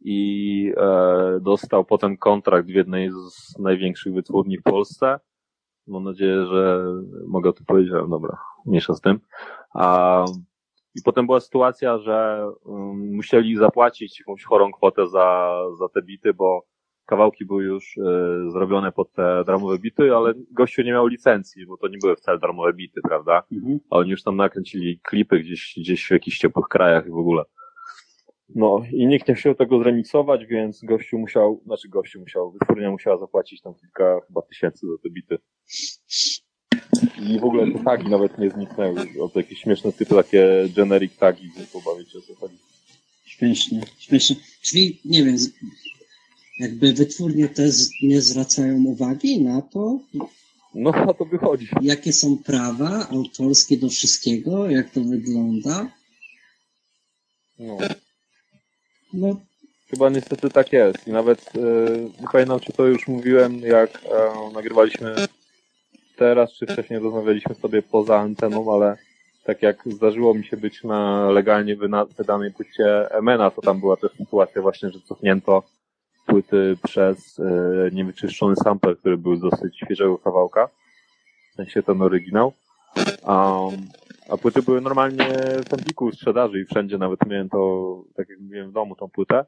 [0.00, 5.20] i e, dostał potem kontrakt w jednej z największych wytwórni w Polsce.
[5.86, 6.84] Mam nadzieję, że
[7.26, 9.20] mogę to powiedzieć, ale dobra, mniejsza z tym.
[9.74, 10.24] A,
[10.98, 16.34] I potem była sytuacja, że um, musieli zapłacić jakąś chorą kwotę za, za te bity,
[16.34, 16.66] bo
[17.06, 21.76] kawałki były już e, zrobione pod te darmowe bity, ale gościu nie miał licencji, bo
[21.76, 23.42] to nie były wcale darmowe bity, prawda?
[23.52, 23.78] Mhm.
[23.90, 27.44] a oni już tam nakręcili klipy gdzieś, gdzieś w jakichś ciepłych krajach i w ogóle.
[28.54, 33.18] No i nikt nie chciał tego zremiksować, więc gościu musiał, znaczy gościu musiał, wytwórnia musiała
[33.18, 35.38] zapłacić tam kilka chyba tysięcy za te bity.
[37.20, 39.06] I w ogóle te tagi nawet nie zniknęły.
[39.20, 42.58] O to jakieś śmieszne typy, takie generic tagi, więc pobawić o co chodzi.
[43.24, 44.36] Śmiesznie, śmiesznie.
[44.62, 45.36] Czyli, nie wiem,
[46.60, 49.98] jakby wytwórnie też nie zwracają uwagi na to,
[50.74, 51.68] No a to wychodzi.
[51.82, 55.90] jakie są prawa autorskie do wszystkiego, jak to wygląda.
[57.58, 57.78] No.
[59.12, 59.40] No,
[59.90, 61.08] Chyba niestety tak jest.
[61.08, 61.60] I nawet e,
[62.20, 65.14] nie pamiętam, czy to już mówiłem, jak e, nagrywaliśmy
[66.18, 68.96] teraz, czy wcześniej rozmawialiśmy sobie poza anteną, ale
[69.44, 71.76] tak jak zdarzyło mi się być na legalnie
[72.16, 75.62] wydanej płycie Emena, to tam była też sytuacja właśnie, że cofnięto
[76.26, 77.44] płyty przez e,
[77.92, 80.68] niewyczyszczony sample, który był z dosyć świeżego kawałka.
[81.52, 82.52] W sensie ten oryginał.
[83.26, 83.76] Um,
[84.30, 85.24] a płyty były normalnie
[85.68, 89.08] w Empiku w sprzedaży i wszędzie nawet miałem to, tak jak mówiłem, w domu tą
[89.08, 89.44] płytę.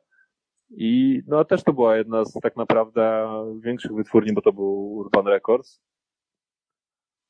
[0.70, 3.28] I no też to była jedna z tak naprawdę
[3.60, 5.80] większych wytwórni, bo to był Urban Records.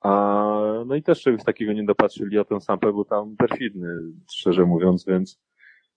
[0.01, 3.89] A, no i też czegoś takiego nie dopatrzyli, a ten sample był tam perfidny,
[4.31, 5.41] szczerze mówiąc, więc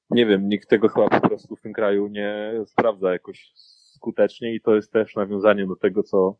[0.09, 3.51] nie wiem, nikt tego chyba po prostu w tym kraju nie sprawdza jakoś
[3.95, 6.37] skutecznie i to jest też nawiązanie do tego, co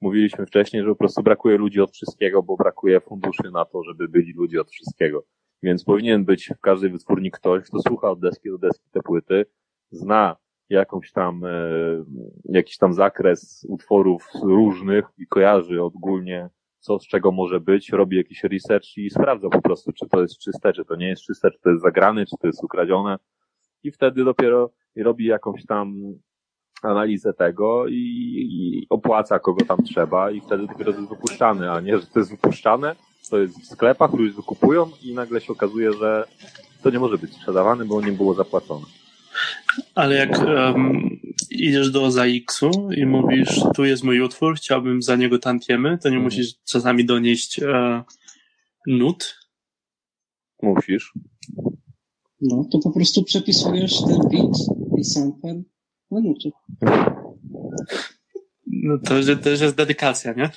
[0.00, 4.08] mówiliśmy wcześniej, że po prostu brakuje ludzi od wszystkiego, bo brakuje funduszy na to, żeby
[4.08, 5.24] byli ludzie od wszystkiego.
[5.62, 9.46] Więc powinien być w każdej wytwórni ktoś, kto słucha od deski do deski te płyty,
[9.90, 10.36] zna
[10.68, 11.50] jakąś tam, e,
[12.44, 16.48] jakiś tam zakres utworów różnych i kojarzy ogólnie,
[16.84, 20.38] co z czego może być, robi jakiś research i sprawdza po prostu, czy to jest
[20.38, 23.18] czyste, czy to nie jest czyste, czy to jest zagrane, czy to jest ukradzione.
[23.82, 25.94] I wtedy dopiero robi jakąś tam
[26.82, 27.94] analizę tego i,
[28.50, 32.18] i opłaca kogo tam trzeba i wtedy dopiero to jest wypuszczane, a nie, że to
[32.18, 32.96] jest wypuszczane,
[33.30, 36.24] to jest w sklepach, ludzie wykupują i nagle się okazuje, że
[36.82, 38.86] to nie może być sprzedawane, bo nie było zapłacone.
[39.94, 41.20] Ale jak um,
[41.54, 46.16] idziesz do ZAX-u i mówisz, tu jest mój utwór, chciałbym za niego tantiemy, to nie
[46.16, 46.22] mhm.
[46.22, 48.02] musisz czasami donieść e,
[48.86, 49.38] nut?
[50.62, 51.12] Musisz.
[52.40, 54.56] No, to po prostu przepisujesz ten beat
[54.98, 55.62] i sample
[56.10, 56.50] na nuty.
[58.66, 60.50] No to, że też jest dedykacja, nie?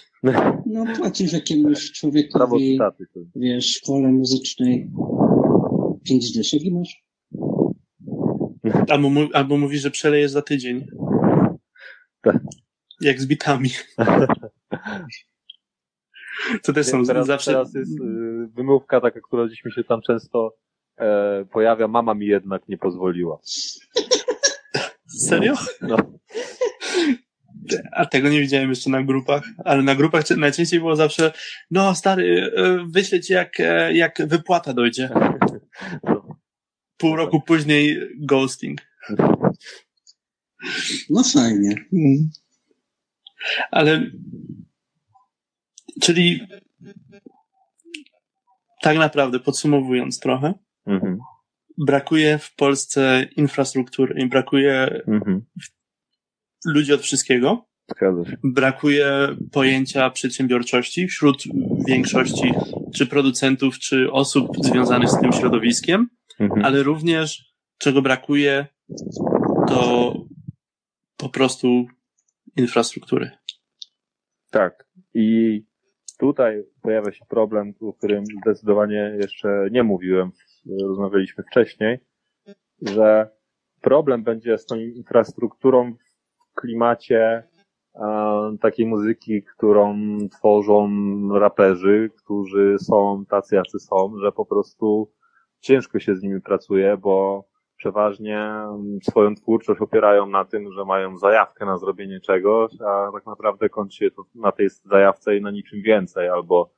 [0.66, 2.80] No płacisz jakiemuś człowiekowi,
[3.36, 4.92] wiesz, szkole muzycznej
[6.04, 7.07] pięć dyszek i masz.
[8.92, 10.88] Albo, albo mówisz, że przelejesz za tydzień.
[12.22, 12.38] Tak.
[13.02, 13.70] Jak z bitami.
[16.64, 17.52] To też są teraz, zawsze...
[17.52, 20.56] Teraz jest y, wymówka taka, która gdzieś mi się tam często
[20.98, 21.88] e, pojawia.
[21.88, 23.40] Mama mi jednak nie pozwoliła.
[25.08, 25.54] Serio?
[25.82, 25.98] No.
[27.92, 31.34] A tego nie widziałem jeszcze na grupach, ale na grupach najczęściej było zawsze,
[31.72, 35.10] no stary, e, wyślę ci jak, e, jak wypłata dojdzie.
[36.04, 36.27] No.
[36.98, 38.82] Pół roku później ghosting.
[41.10, 41.76] No fajnie.
[41.94, 42.30] Mm.
[43.72, 44.12] Ale,
[46.02, 46.48] czyli
[48.82, 50.54] tak naprawdę podsumowując trochę,
[50.86, 51.20] mhm.
[51.78, 55.46] brakuje w Polsce infrastruktury i brakuje mhm.
[56.66, 57.68] ludzi od wszystkiego.
[58.44, 61.44] Brakuje pojęcia przedsiębiorczości wśród
[61.88, 62.54] większości
[62.96, 66.66] czy producentów, czy osób związanych z tym środowiskiem, mhm.
[66.66, 68.68] ale również czego brakuje,
[69.68, 70.14] to
[71.18, 71.86] po prostu
[72.56, 73.32] infrastruktury.
[74.52, 74.88] Tak.
[75.14, 75.64] I
[76.20, 80.32] tutaj pojawia się problem, o którym zdecydowanie jeszcze nie mówiłem,
[80.82, 82.00] rozmawialiśmy wcześniej,
[82.82, 83.30] że
[83.82, 87.44] problem będzie z tą infrastrukturą w klimacie
[88.62, 89.98] takiej muzyki, którą
[90.32, 90.90] tworzą
[91.40, 95.12] raperzy, którzy są tacy, jacy są, że po prostu
[95.60, 97.44] ciężko się z nimi pracuje, bo
[97.78, 98.52] przeważnie
[99.04, 103.98] swoją twórczość opierają na tym, że mają zajawkę na zrobienie czegoś, a tak naprawdę kończy
[103.98, 106.72] się to na tej zajawce i na niczym więcej, albo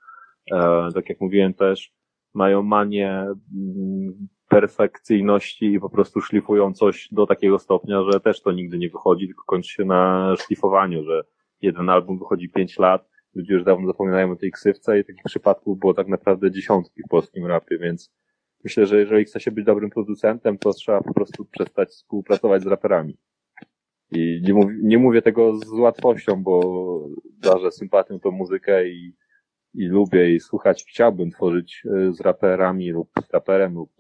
[0.52, 1.94] e, tak jak mówiłem też,
[2.34, 8.52] mają manię mm, perfekcyjności i po prostu szlifują coś do takiego stopnia, że też to
[8.52, 11.24] nigdy nie wychodzi, tylko kończy się na szlifowaniu, że
[11.62, 15.80] jeden album wychodzi pięć lat, ludzie już dawno zapominają o tej ksywce i takich przypadków
[15.80, 18.19] było tak naprawdę dziesiątki w polskim rapie, więc
[18.64, 22.68] myślę, że jeżeli chce się być dobrym producentem, to trzeba po prostu przestać współpracować z
[22.68, 23.18] raperami.
[24.12, 26.62] I nie, mów, nie mówię tego z łatwością, bo
[27.38, 29.16] darzę sympatią tą muzykę i,
[29.74, 33.92] i lubię i słuchać, chciałbym tworzyć e, z raperami lub z raperem lub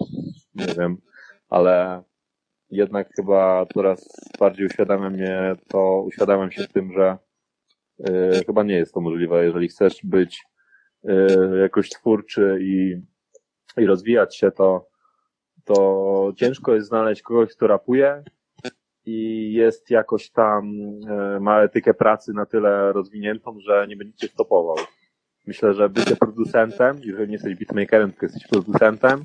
[0.55, 0.97] nie wiem,
[1.49, 2.03] ale
[2.71, 4.07] jednak chyba coraz
[4.39, 7.17] bardziej uświadamiam mnie to, uświadamiam się w tym, że
[8.09, 9.45] y, chyba nie jest to możliwe.
[9.45, 10.45] Jeżeli chcesz być
[11.09, 13.01] y, jakoś twórczy i
[13.77, 14.87] i rozwijać się, to,
[15.63, 18.23] to ciężko jest znaleźć kogoś, kto rapuje
[19.05, 20.73] i jest jakoś tam,
[21.09, 24.75] e, ma etykę pracy na tyle rozwiniętą, że nie będzie stopował.
[25.47, 29.23] Myślę, że bycie producentem, jeżeli nie jesteś beatmakerem, tylko jesteś producentem,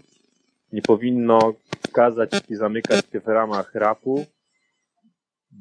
[0.73, 1.55] nie powinno
[1.93, 4.27] kazać ci zamykać się w ramach rapu,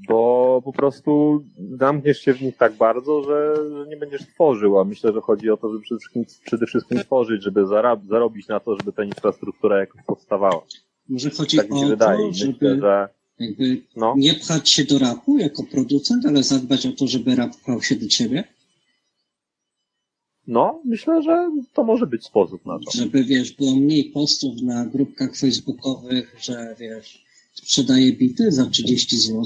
[0.08, 1.44] bo po prostu
[1.80, 5.50] zamkniesz się w nich tak bardzo, że, że nie będziesz tworzył, a myślę, że chodzi
[5.50, 9.04] o to, żeby przede wszystkim, przede wszystkim tworzyć, żeby zarab, zarobić na to, żeby ta
[9.04, 10.62] infrastruktura jakoś powstawała.
[11.10, 12.28] Może chodzi tak o wydaje.
[12.28, 14.14] to, żeby myślę, że, jakby no.
[14.18, 17.96] nie pchać się do rapu jako producent, ale zadbać o to, żeby rap pchał się
[17.96, 18.44] do ciebie?
[20.48, 22.92] No, myślę, że to może być sposób na to.
[22.92, 27.24] Żeby, wiesz, było mniej postów na grupkach facebookowych, że, wiesz,
[27.54, 29.44] sprzedaje bity za 30 zł,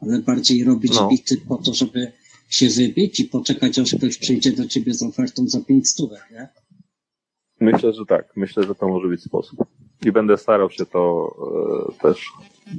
[0.00, 1.08] ale bardziej robić no.
[1.08, 2.12] bity po to, żeby
[2.48, 6.48] się wybić i poczekać, aż ktoś przyjdzie do ciebie z ofertą za 5 stówek, nie?
[7.60, 8.32] Myślę, że tak.
[8.36, 9.58] Myślę, że to może być sposób.
[10.04, 11.34] I będę starał się to
[11.98, 12.26] e, też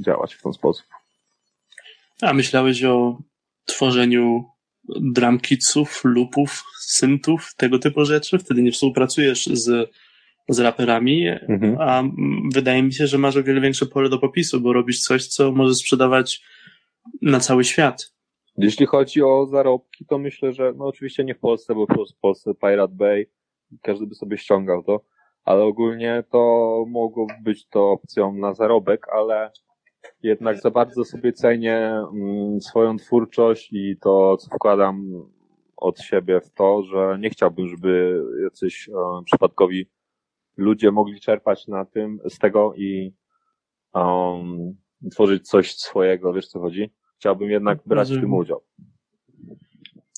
[0.06, 0.86] działać w ten sposób.
[2.22, 3.18] A myślałeś o
[3.66, 4.44] tworzeniu
[5.02, 8.40] dramkitsów, lupów, syntów, tego typu rzeczy?
[8.40, 9.92] Wtedy nie współpracujesz z,
[10.50, 11.78] z raperami, mhm.
[11.80, 12.04] a
[12.54, 15.52] wydaje mi się, że masz o wiele większe pole do popisu, bo robisz coś, co
[15.52, 16.42] może sprzedawać
[17.22, 18.14] na cały świat.
[18.58, 22.54] Jeśli chodzi o zarobki, to myślę, że no oczywiście nie w Polsce, bo w Polsce
[22.54, 23.28] Pirate Bay,
[23.82, 25.02] każdy by sobie ściągał to,
[25.44, 29.52] ale ogólnie to mogło być to opcją na zarobek, ale
[30.24, 31.78] jednak za bardzo sobie cenię
[32.14, 35.26] mm, swoją twórczość i to, co wkładam
[35.78, 39.90] od siebie w to, że nie chciałbym, żeby jacyś um, przypadkowi
[40.62, 43.14] ludzie mogli czerpać na tym, z tego i
[43.94, 44.76] um,
[45.12, 46.92] tworzyć coś swojego, wiesz co chodzi?
[47.20, 48.64] Chciałbym jednak brać w tym udział.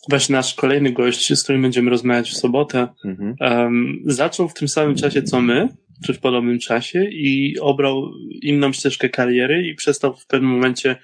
[0.09, 3.35] Właśnie nasz kolejny gość, z którym będziemy rozmawiać w sobotę, mhm.
[3.39, 5.69] um, zaczął w tym samym czasie co my,
[6.05, 10.95] czy w podobnym czasie i obrał inną ścieżkę kariery i przestał w pewnym momencie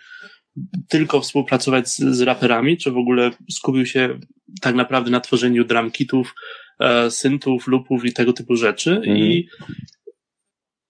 [0.87, 4.19] tylko współpracować z, z raperami, czy w ogóle skupił się
[4.61, 6.35] tak naprawdę na tworzeniu drum kitów,
[6.79, 9.17] e, syntów, lupów i tego typu rzeczy mhm.
[9.17, 9.47] i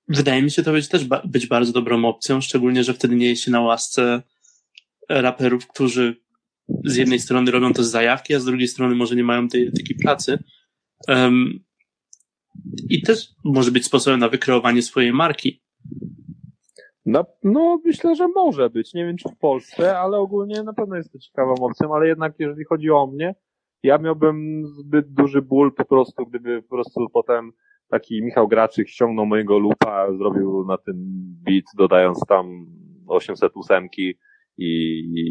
[0.07, 3.30] wydaje mi się to być też ba być bardzo dobrą opcją, szczególnie, że wtedy nie
[3.30, 4.22] jest się na łasce
[5.10, 6.16] raperów, którzy
[6.86, 9.68] z jednej strony robią to z zajawki, a z drugiej strony może nie mają tej
[9.68, 10.43] etyki pracy.
[11.07, 11.60] Um,
[12.89, 15.62] I też może być sposobem na wykreowanie swojej marki.
[17.10, 18.93] No, no, myślę, że może być.
[18.93, 22.34] Nie wiem, czy w Polsce, ale ogólnie na pewno jest to ciekawą opcją, ale jednak
[22.39, 23.36] jeżeli chodzi o mnie,
[23.84, 27.51] ja miałbym zbyt duży ból po prostu, gdyby po prostu potem
[27.89, 30.95] taki Michał Graczyk ściągnął mojego lupa, zrobił na tym
[31.45, 32.66] beat, dodając tam
[33.07, 34.16] 808 i,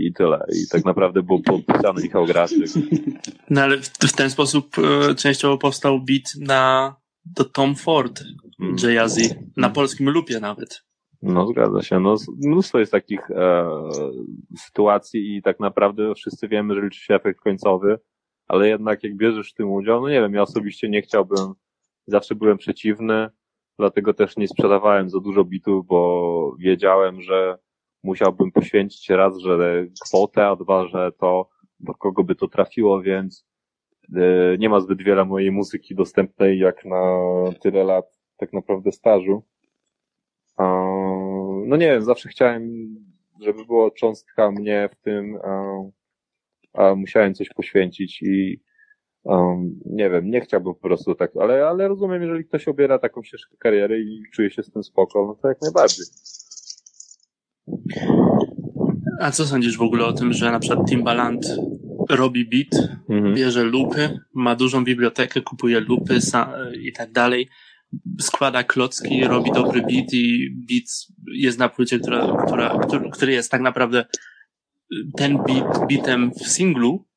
[0.06, 0.44] i tyle.
[0.64, 2.70] I tak naprawdę był podpisany Michał Graczyk.
[3.50, 8.22] No ale w, w ten sposób e, częściowo powstał beat na do Tom Ford,
[8.60, 8.76] mm.
[8.82, 10.87] Jay-Z, na polskim lupie nawet.
[11.22, 12.00] No zgadza się.
[12.00, 12.16] No,
[12.46, 13.68] mnóstwo jest takich e,
[14.56, 17.98] sytuacji i tak naprawdę wszyscy wiemy, że liczy się efekt końcowy,
[18.48, 21.54] ale jednak jak bierzesz w tym udział, no nie wiem, ja osobiście nie chciałbym,
[22.06, 23.28] zawsze byłem przeciwny,
[23.78, 27.58] dlatego też nie sprzedawałem za dużo bitów, bo wiedziałem, że
[28.02, 31.48] musiałbym poświęcić raz, że kwotę, a dwa, że to,
[31.80, 33.46] do kogo by to trafiło, więc
[34.16, 37.20] e, nie ma zbyt wiele mojej muzyki dostępnej jak na
[37.60, 39.42] tyle lat tak naprawdę stażu.
[41.68, 42.70] No nie wiem, zawsze chciałem,
[43.40, 45.38] żeby było cząstka mnie w tym,
[46.74, 48.60] a musiałem coś poświęcić i
[49.22, 53.22] um, nie wiem, nie chciałbym po prostu tak, ale, ale rozumiem, jeżeli ktoś obiera taką
[53.22, 56.06] ścieżkę kariery i czuje się z tym spoko, no to jak najbardziej.
[59.20, 61.46] A co sądzisz w ogóle o tym, że na przykład Timbaland
[62.08, 63.34] robi beat, mhm.
[63.34, 66.14] bierze lupy, ma dużą bibliotekę, kupuje lupy
[66.82, 67.48] i tak dalej,
[68.20, 70.84] składa klocki, robi dobry beat i beat
[71.34, 72.78] jest na płycie, która, która,
[73.12, 74.04] który, jest tak naprawdę
[75.16, 77.08] ten beat beatem w singlu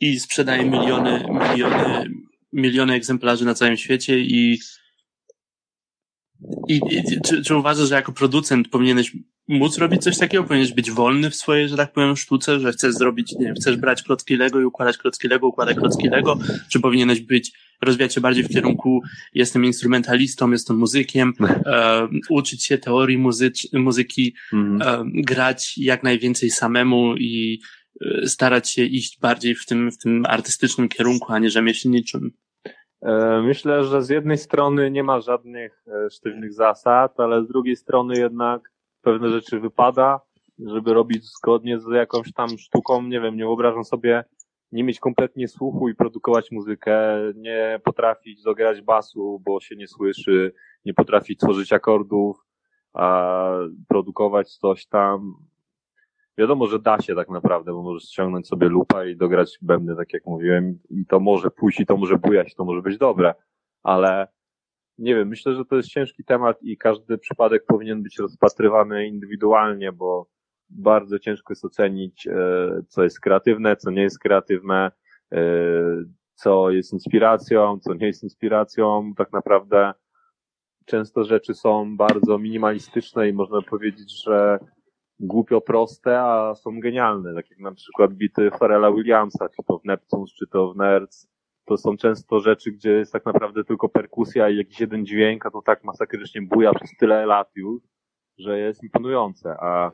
[0.00, 2.10] i sprzedaje miliony, miliony,
[2.52, 4.58] miliony egzemplarzy na całym świecie i
[6.68, 9.16] i, i czy, czy uważasz, że jako producent powinieneś
[9.48, 10.44] móc robić coś takiego?
[10.44, 13.76] Powinieneś być wolny w swojej, że tak powiem, sztuce, że chcesz zrobić, nie wiem, chcesz
[13.76, 16.38] brać klocki Lego i układać klocki Lego, układać klocki Lego?
[16.68, 19.02] Czy powinieneś być, rozwijać się bardziej w kierunku
[19.34, 24.82] jestem instrumentalistą, jestem muzykiem, e, uczyć się teorii muzycz, muzyki, mm.
[24.82, 27.60] e, grać jak najwięcej samemu i
[28.00, 32.30] e, starać się iść bardziej w tym, w tym artystycznym kierunku, a nie rzemieślniczym?
[33.02, 37.76] E, myślę, że z jednej strony nie ma żadnych e, sztywnych zasad, ale z drugiej
[37.76, 38.73] strony jednak
[39.04, 40.20] pewne rzeczy wypada,
[40.58, 43.02] żeby robić zgodnie z jakąś tam sztuką.
[43.02, 44.24] Nie wiem, nie wyobrażam sobie
[44.74, 50.52] nie mieć kompletnie słuchu i produkować muzykę, nie potrafić dograć basu, bo się nie słyszy,
[50.84, 52.44] nie potrafić tworzyć akordów,
[52.92, 53.50] a
[53.88, 55.34] produkować coś tam.
[56.38, 60.12] Wiadomo, że da się tak naprawdę, bo możesz ściągnąć sobie lupa i dograć bębny, tak
[60.12, 63.34] jak mówiłem, i to może pójść, i to może bujać, to może być dobre,
[63.82, 64.28] ale
[64.98, 69.92] nie wiem, myślę, że to jest ciężki temat i każdy przypadek powinien być rozpatrywany indywidualnie,
[69.92, 70.26] bo
[70.70, 74.90] bardzo ciężko jest ocenić, e, co jest kreatywne, co nie jest kreatywne,
[75.32, 75.40] e,
[76.34, 79.12] co jest inspiracją, co nie jest inspiracją.
[79.16, 79.94] Tak naprawdę
[80.84, 84.58] często rzeczy są bardzo minimalistyczne i można powiedzieć, że
[85.20, 87.34] głupio proste, a są genialne.
[87.34, 91.33] Tak jak na przykład bity Pharrella Williamsa, czy to w Neptunes, czy to w Nerds.
[91.64, 95.50] To są często rzeczy, gdzie jest tak naprawdę tylko perkusja i jakiś jeden dźwięk, a
[95.50, 97.82] to tak masakrycznie buja przez tyle lat już,
[98.38, 99.56] że jest imponujące.
[99.60, 99.92] A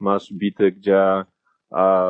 [0.00, 1.24] masz bity, gdzie
[1.70, 2.06] a,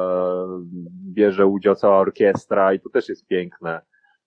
[1.14, 3.80] bierze udział cała orkiestra i to też jest piękne.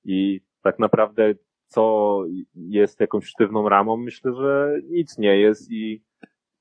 [0.05, 1.33] I tak naprawdę
[1.67, 2.23] co
[2.55, 6.03] jest jakąś sztywną ramą, myślę, że nic nie jest i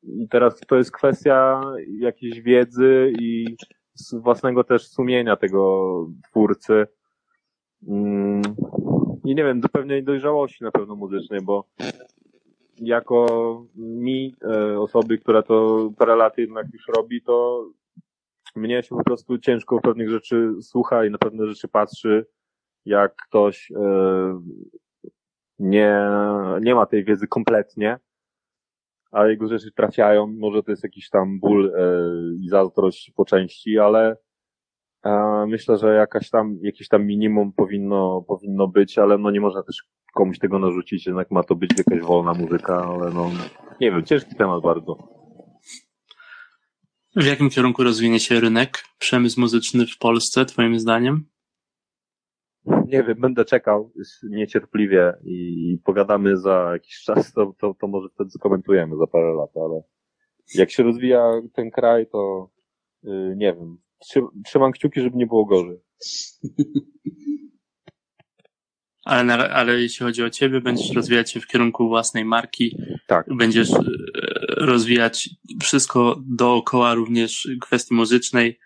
[0.03, 1.61] I teraz to jest kwestia
[1.99, 3.57] jakiejś wiedzy i
[4.13, 6.87] własnego też sumienia tego twórcy.
[7.87, 8.43] Mm,
[9.25, 11.65] nie wiem, do pewnej dojrzałości na pewno muzycznej, bo
[12.81, 13.27] jako
[13.77, 17.67] mi, e, osoby, która to parę lat jednak już robi, to
[18.57, 22.27] mnie się po prostu ciężko pewnych rzeczy słucha i na pewne rzeczy patrzy,
[22.85, 24.41] jak ktoś e,
[25.59, 26.01] nie,
[26.61, 27.99] nie ma tej wiedzy kompletnie,
[29.13, 30.27] a jego rzeczy trafiają.
[30.27, 31.81] Może to jest jakiś tam ból e,
[32.45, 34.17] i zazdrość po części, ale
[35.47, 39.85] myślę, że jakaś tam, jakieś tam minimum powinno, powinno być, ale no nie można też
[40.15, 43.31] komuś tego narzucić, jednak ma to być jakaś wolna muzyka, ale no
[43.81, 45.19] nie wiem, ciężki temat bardzo.
[47.17, 51.27] W jakim kierunku rozwinie się rynek, przemysł muzyczny w Polsce, twoim zdaniem?
[52.67, 53.93] Nie wiem, będę czekał
[54.23, 59.51] niecierpliwie i pogadamy za jakiś czas, to, to, to może wtedy skomentujemy za parę lat,
[59.57, 59.83] ale
[60.55, 62.51] jak się rozwija ten kraj, to
[63.03, 63.79] yy, nie wiem.
[64.45, 65.79] Trzymam kciuki, żeby nie było gorzej.
[69.05, 72.77] Ale, na, ale jeśli chodzi o ciebie, będziesz rozwijać się w kierunku własnej marki.
[73.07, 73.27] Tak.
[73.35, 73.81] Będziesz e,
[74.57, 75.31] rozwijać
[75.63, 78.59] wszystko dookoła, również kwestii muzycznej.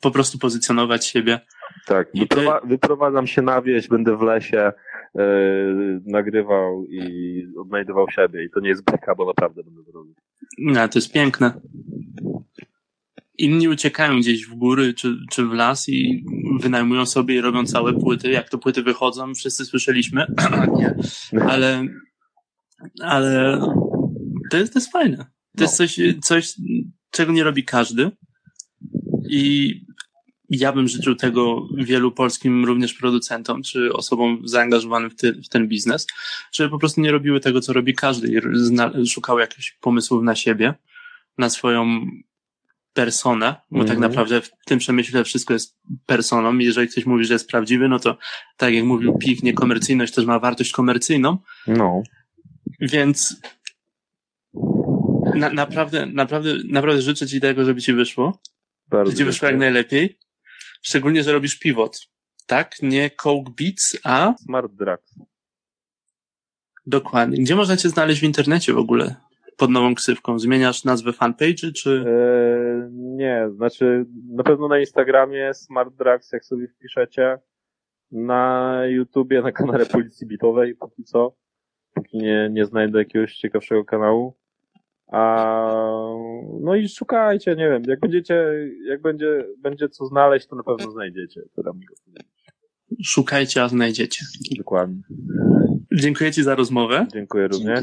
[0.00, 1.40] Po prostu pozycjonować siebie.
[1.86, 4.72] Tak, Wyprowa wyprowadzam się na wieś, będę w lesie,
[5.14, 8.44] yy, nagrywał i odnajdywał siebie.
[8.44, 10.14] I to nie jest beka, bo naprawdę będę to robił.
[10.58, 11.60] No, to jest piękne.
[13.38, 16.24] Inni uciekają gdzieś w góry czy, czy w las i
[16.60, 18.30] wynajmują sobie i robią całe płyty.
[18.30, 20.26] Jak to płyty wychodzą, wszyscy słyszeliśmy.
[20.78, 20.94] nie.
[21.48, 21.84] Ale,
[23.02, 23.60] ale
[24.50, 25.16] to jest, to jest fajne.
[25.16, 25.24] To
[25.56, 25.62] no.
[25.64, 26.54] jest coś, coś,
[27.10, 28.10] czego nie robi każdy.
[29.30, 29.74] I
[30.50, 35.68] ja bym życzył tego wielu polskim również producentom, czy osobom zaangażowanym w, ty, w ten
[35.68, 36.06] biznes,
[36.52, 38.42] żeby po prostu nie robiły tego, co robi każdy
[39.02, 40.74] i szukały jakichś pomysłów na siebie,
[41.38, 42.06] na swoją
[42.92, 43.88] personę, bo mm -hmm.
[43.88, 44.10] tak mhm.
[44.10, 45.76] naprawdę w tym przemyśle wszystko jest
[46.06, 48.18] personą i jeżeli ktoś mówi, że jest prawdziwy, no to
[48.56, 51.38] tak jak mówił Pik, niekomercyjność też ma wartość komercyjną.
[51.66, 52.02] No.
[52.80, 53.40] Więc
[55.34, 58.40] na, naprawdę, naprawdę, naprawdę życzę Ci tego, żeby Ci wyszło.
[58.88, 60.18] Bardzo żeby Ci wyszło jak najlepiej.
[60.82, 62.00] Szczególnie, że robisz pivot.
[62.46, 62.76] Tak?
[62.82, 64.34] Nie Coke Beats, a?
[64.44, 65.14] Smart Drugs.
[66.86, 67.38] Dokładnie.
[67.38, 69.14] Gdzie można Cię znaleźć w internecie w ogóle?
[69.58, 70.38] Pod nową ksywką.
[70.38, 72.04] Zmieniasz nazwę fanpage, czy?
[72.06, 77.38] Eee, nie, znaczy na pewno na Instagramie Smart Drugs, jak sobie wpiszecie.
[78.12, 81.36] Na YouTubie, na kanale Policji Bitowej, póki co.
[81.94, 84.34] Póki nie, nie znajdę jakiegoś ciekawszego kanału.
[85.06, 85.52] A,
[86.60, 88.52] no i szukajcie, nie wiem, jak będziecie,
[88.84, 91.42] jak będzie, będzie co znaleźć, to na pewno znajdziecie.
[91.54, 91.94] To mi go
[93.02, 94.24] Szukajcie, a znajdziecie.
[94.58, 95.02] Dokładnie.
[95.92, 97.06] Dziękuję Ci za rozmowę.
[97.12, 97.80] Dziękuję również.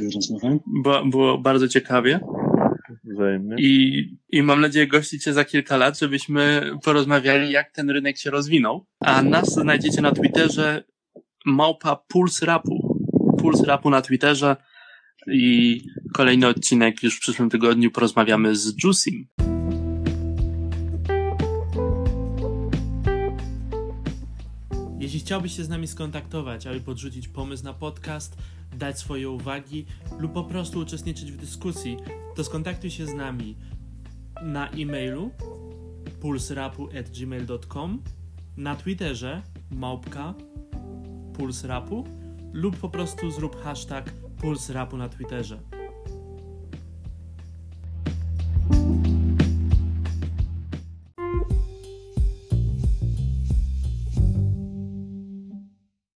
[0.84, 2.20] Było, było bardzo ciekawie.
[3.04, 3.56] Wzajemnie.
[3.60, 8.32] I, I mam nadzieję gościć Cię za kilka lat, żebyśmy porozmawiali, jak ten rynek się
[8.32, 8.86] rozwinął.
[9.00, 10.84] A nas znajdziecie na Twitterze
[11.46, 13.00] małpa Puls Rapu.
[13.40, 14.56] Puls Rapu na Twitterze
[15.28, 15.82] i
[16.14, 19.28] kolejny odcinek już w przyszłym tygodniu porozmawiamy z Juicym.
[25.06, 28.38] Jeśli chciałbyś się z nami skontaktować, aby podrzucić pomysł na podcast,
[28.78, 29.86] dać swoje uwagi
[30.20, 31.98] lub po prostu uczestniczyć w dyskusji,
[32.36, 33.56] to skontaktuj się z nami
[34.42, 35.32] na e-mailu
[36.22, 38.04] pulsrapu@gmail.com,
[38.58, 39.42] na Twitterze
[39.72, 40.34] małpka
[41.34, 42.08] pulsrapu
[42.54, 45.60] lub po prostu zrób hashtag Puls Rapu na Twitterze.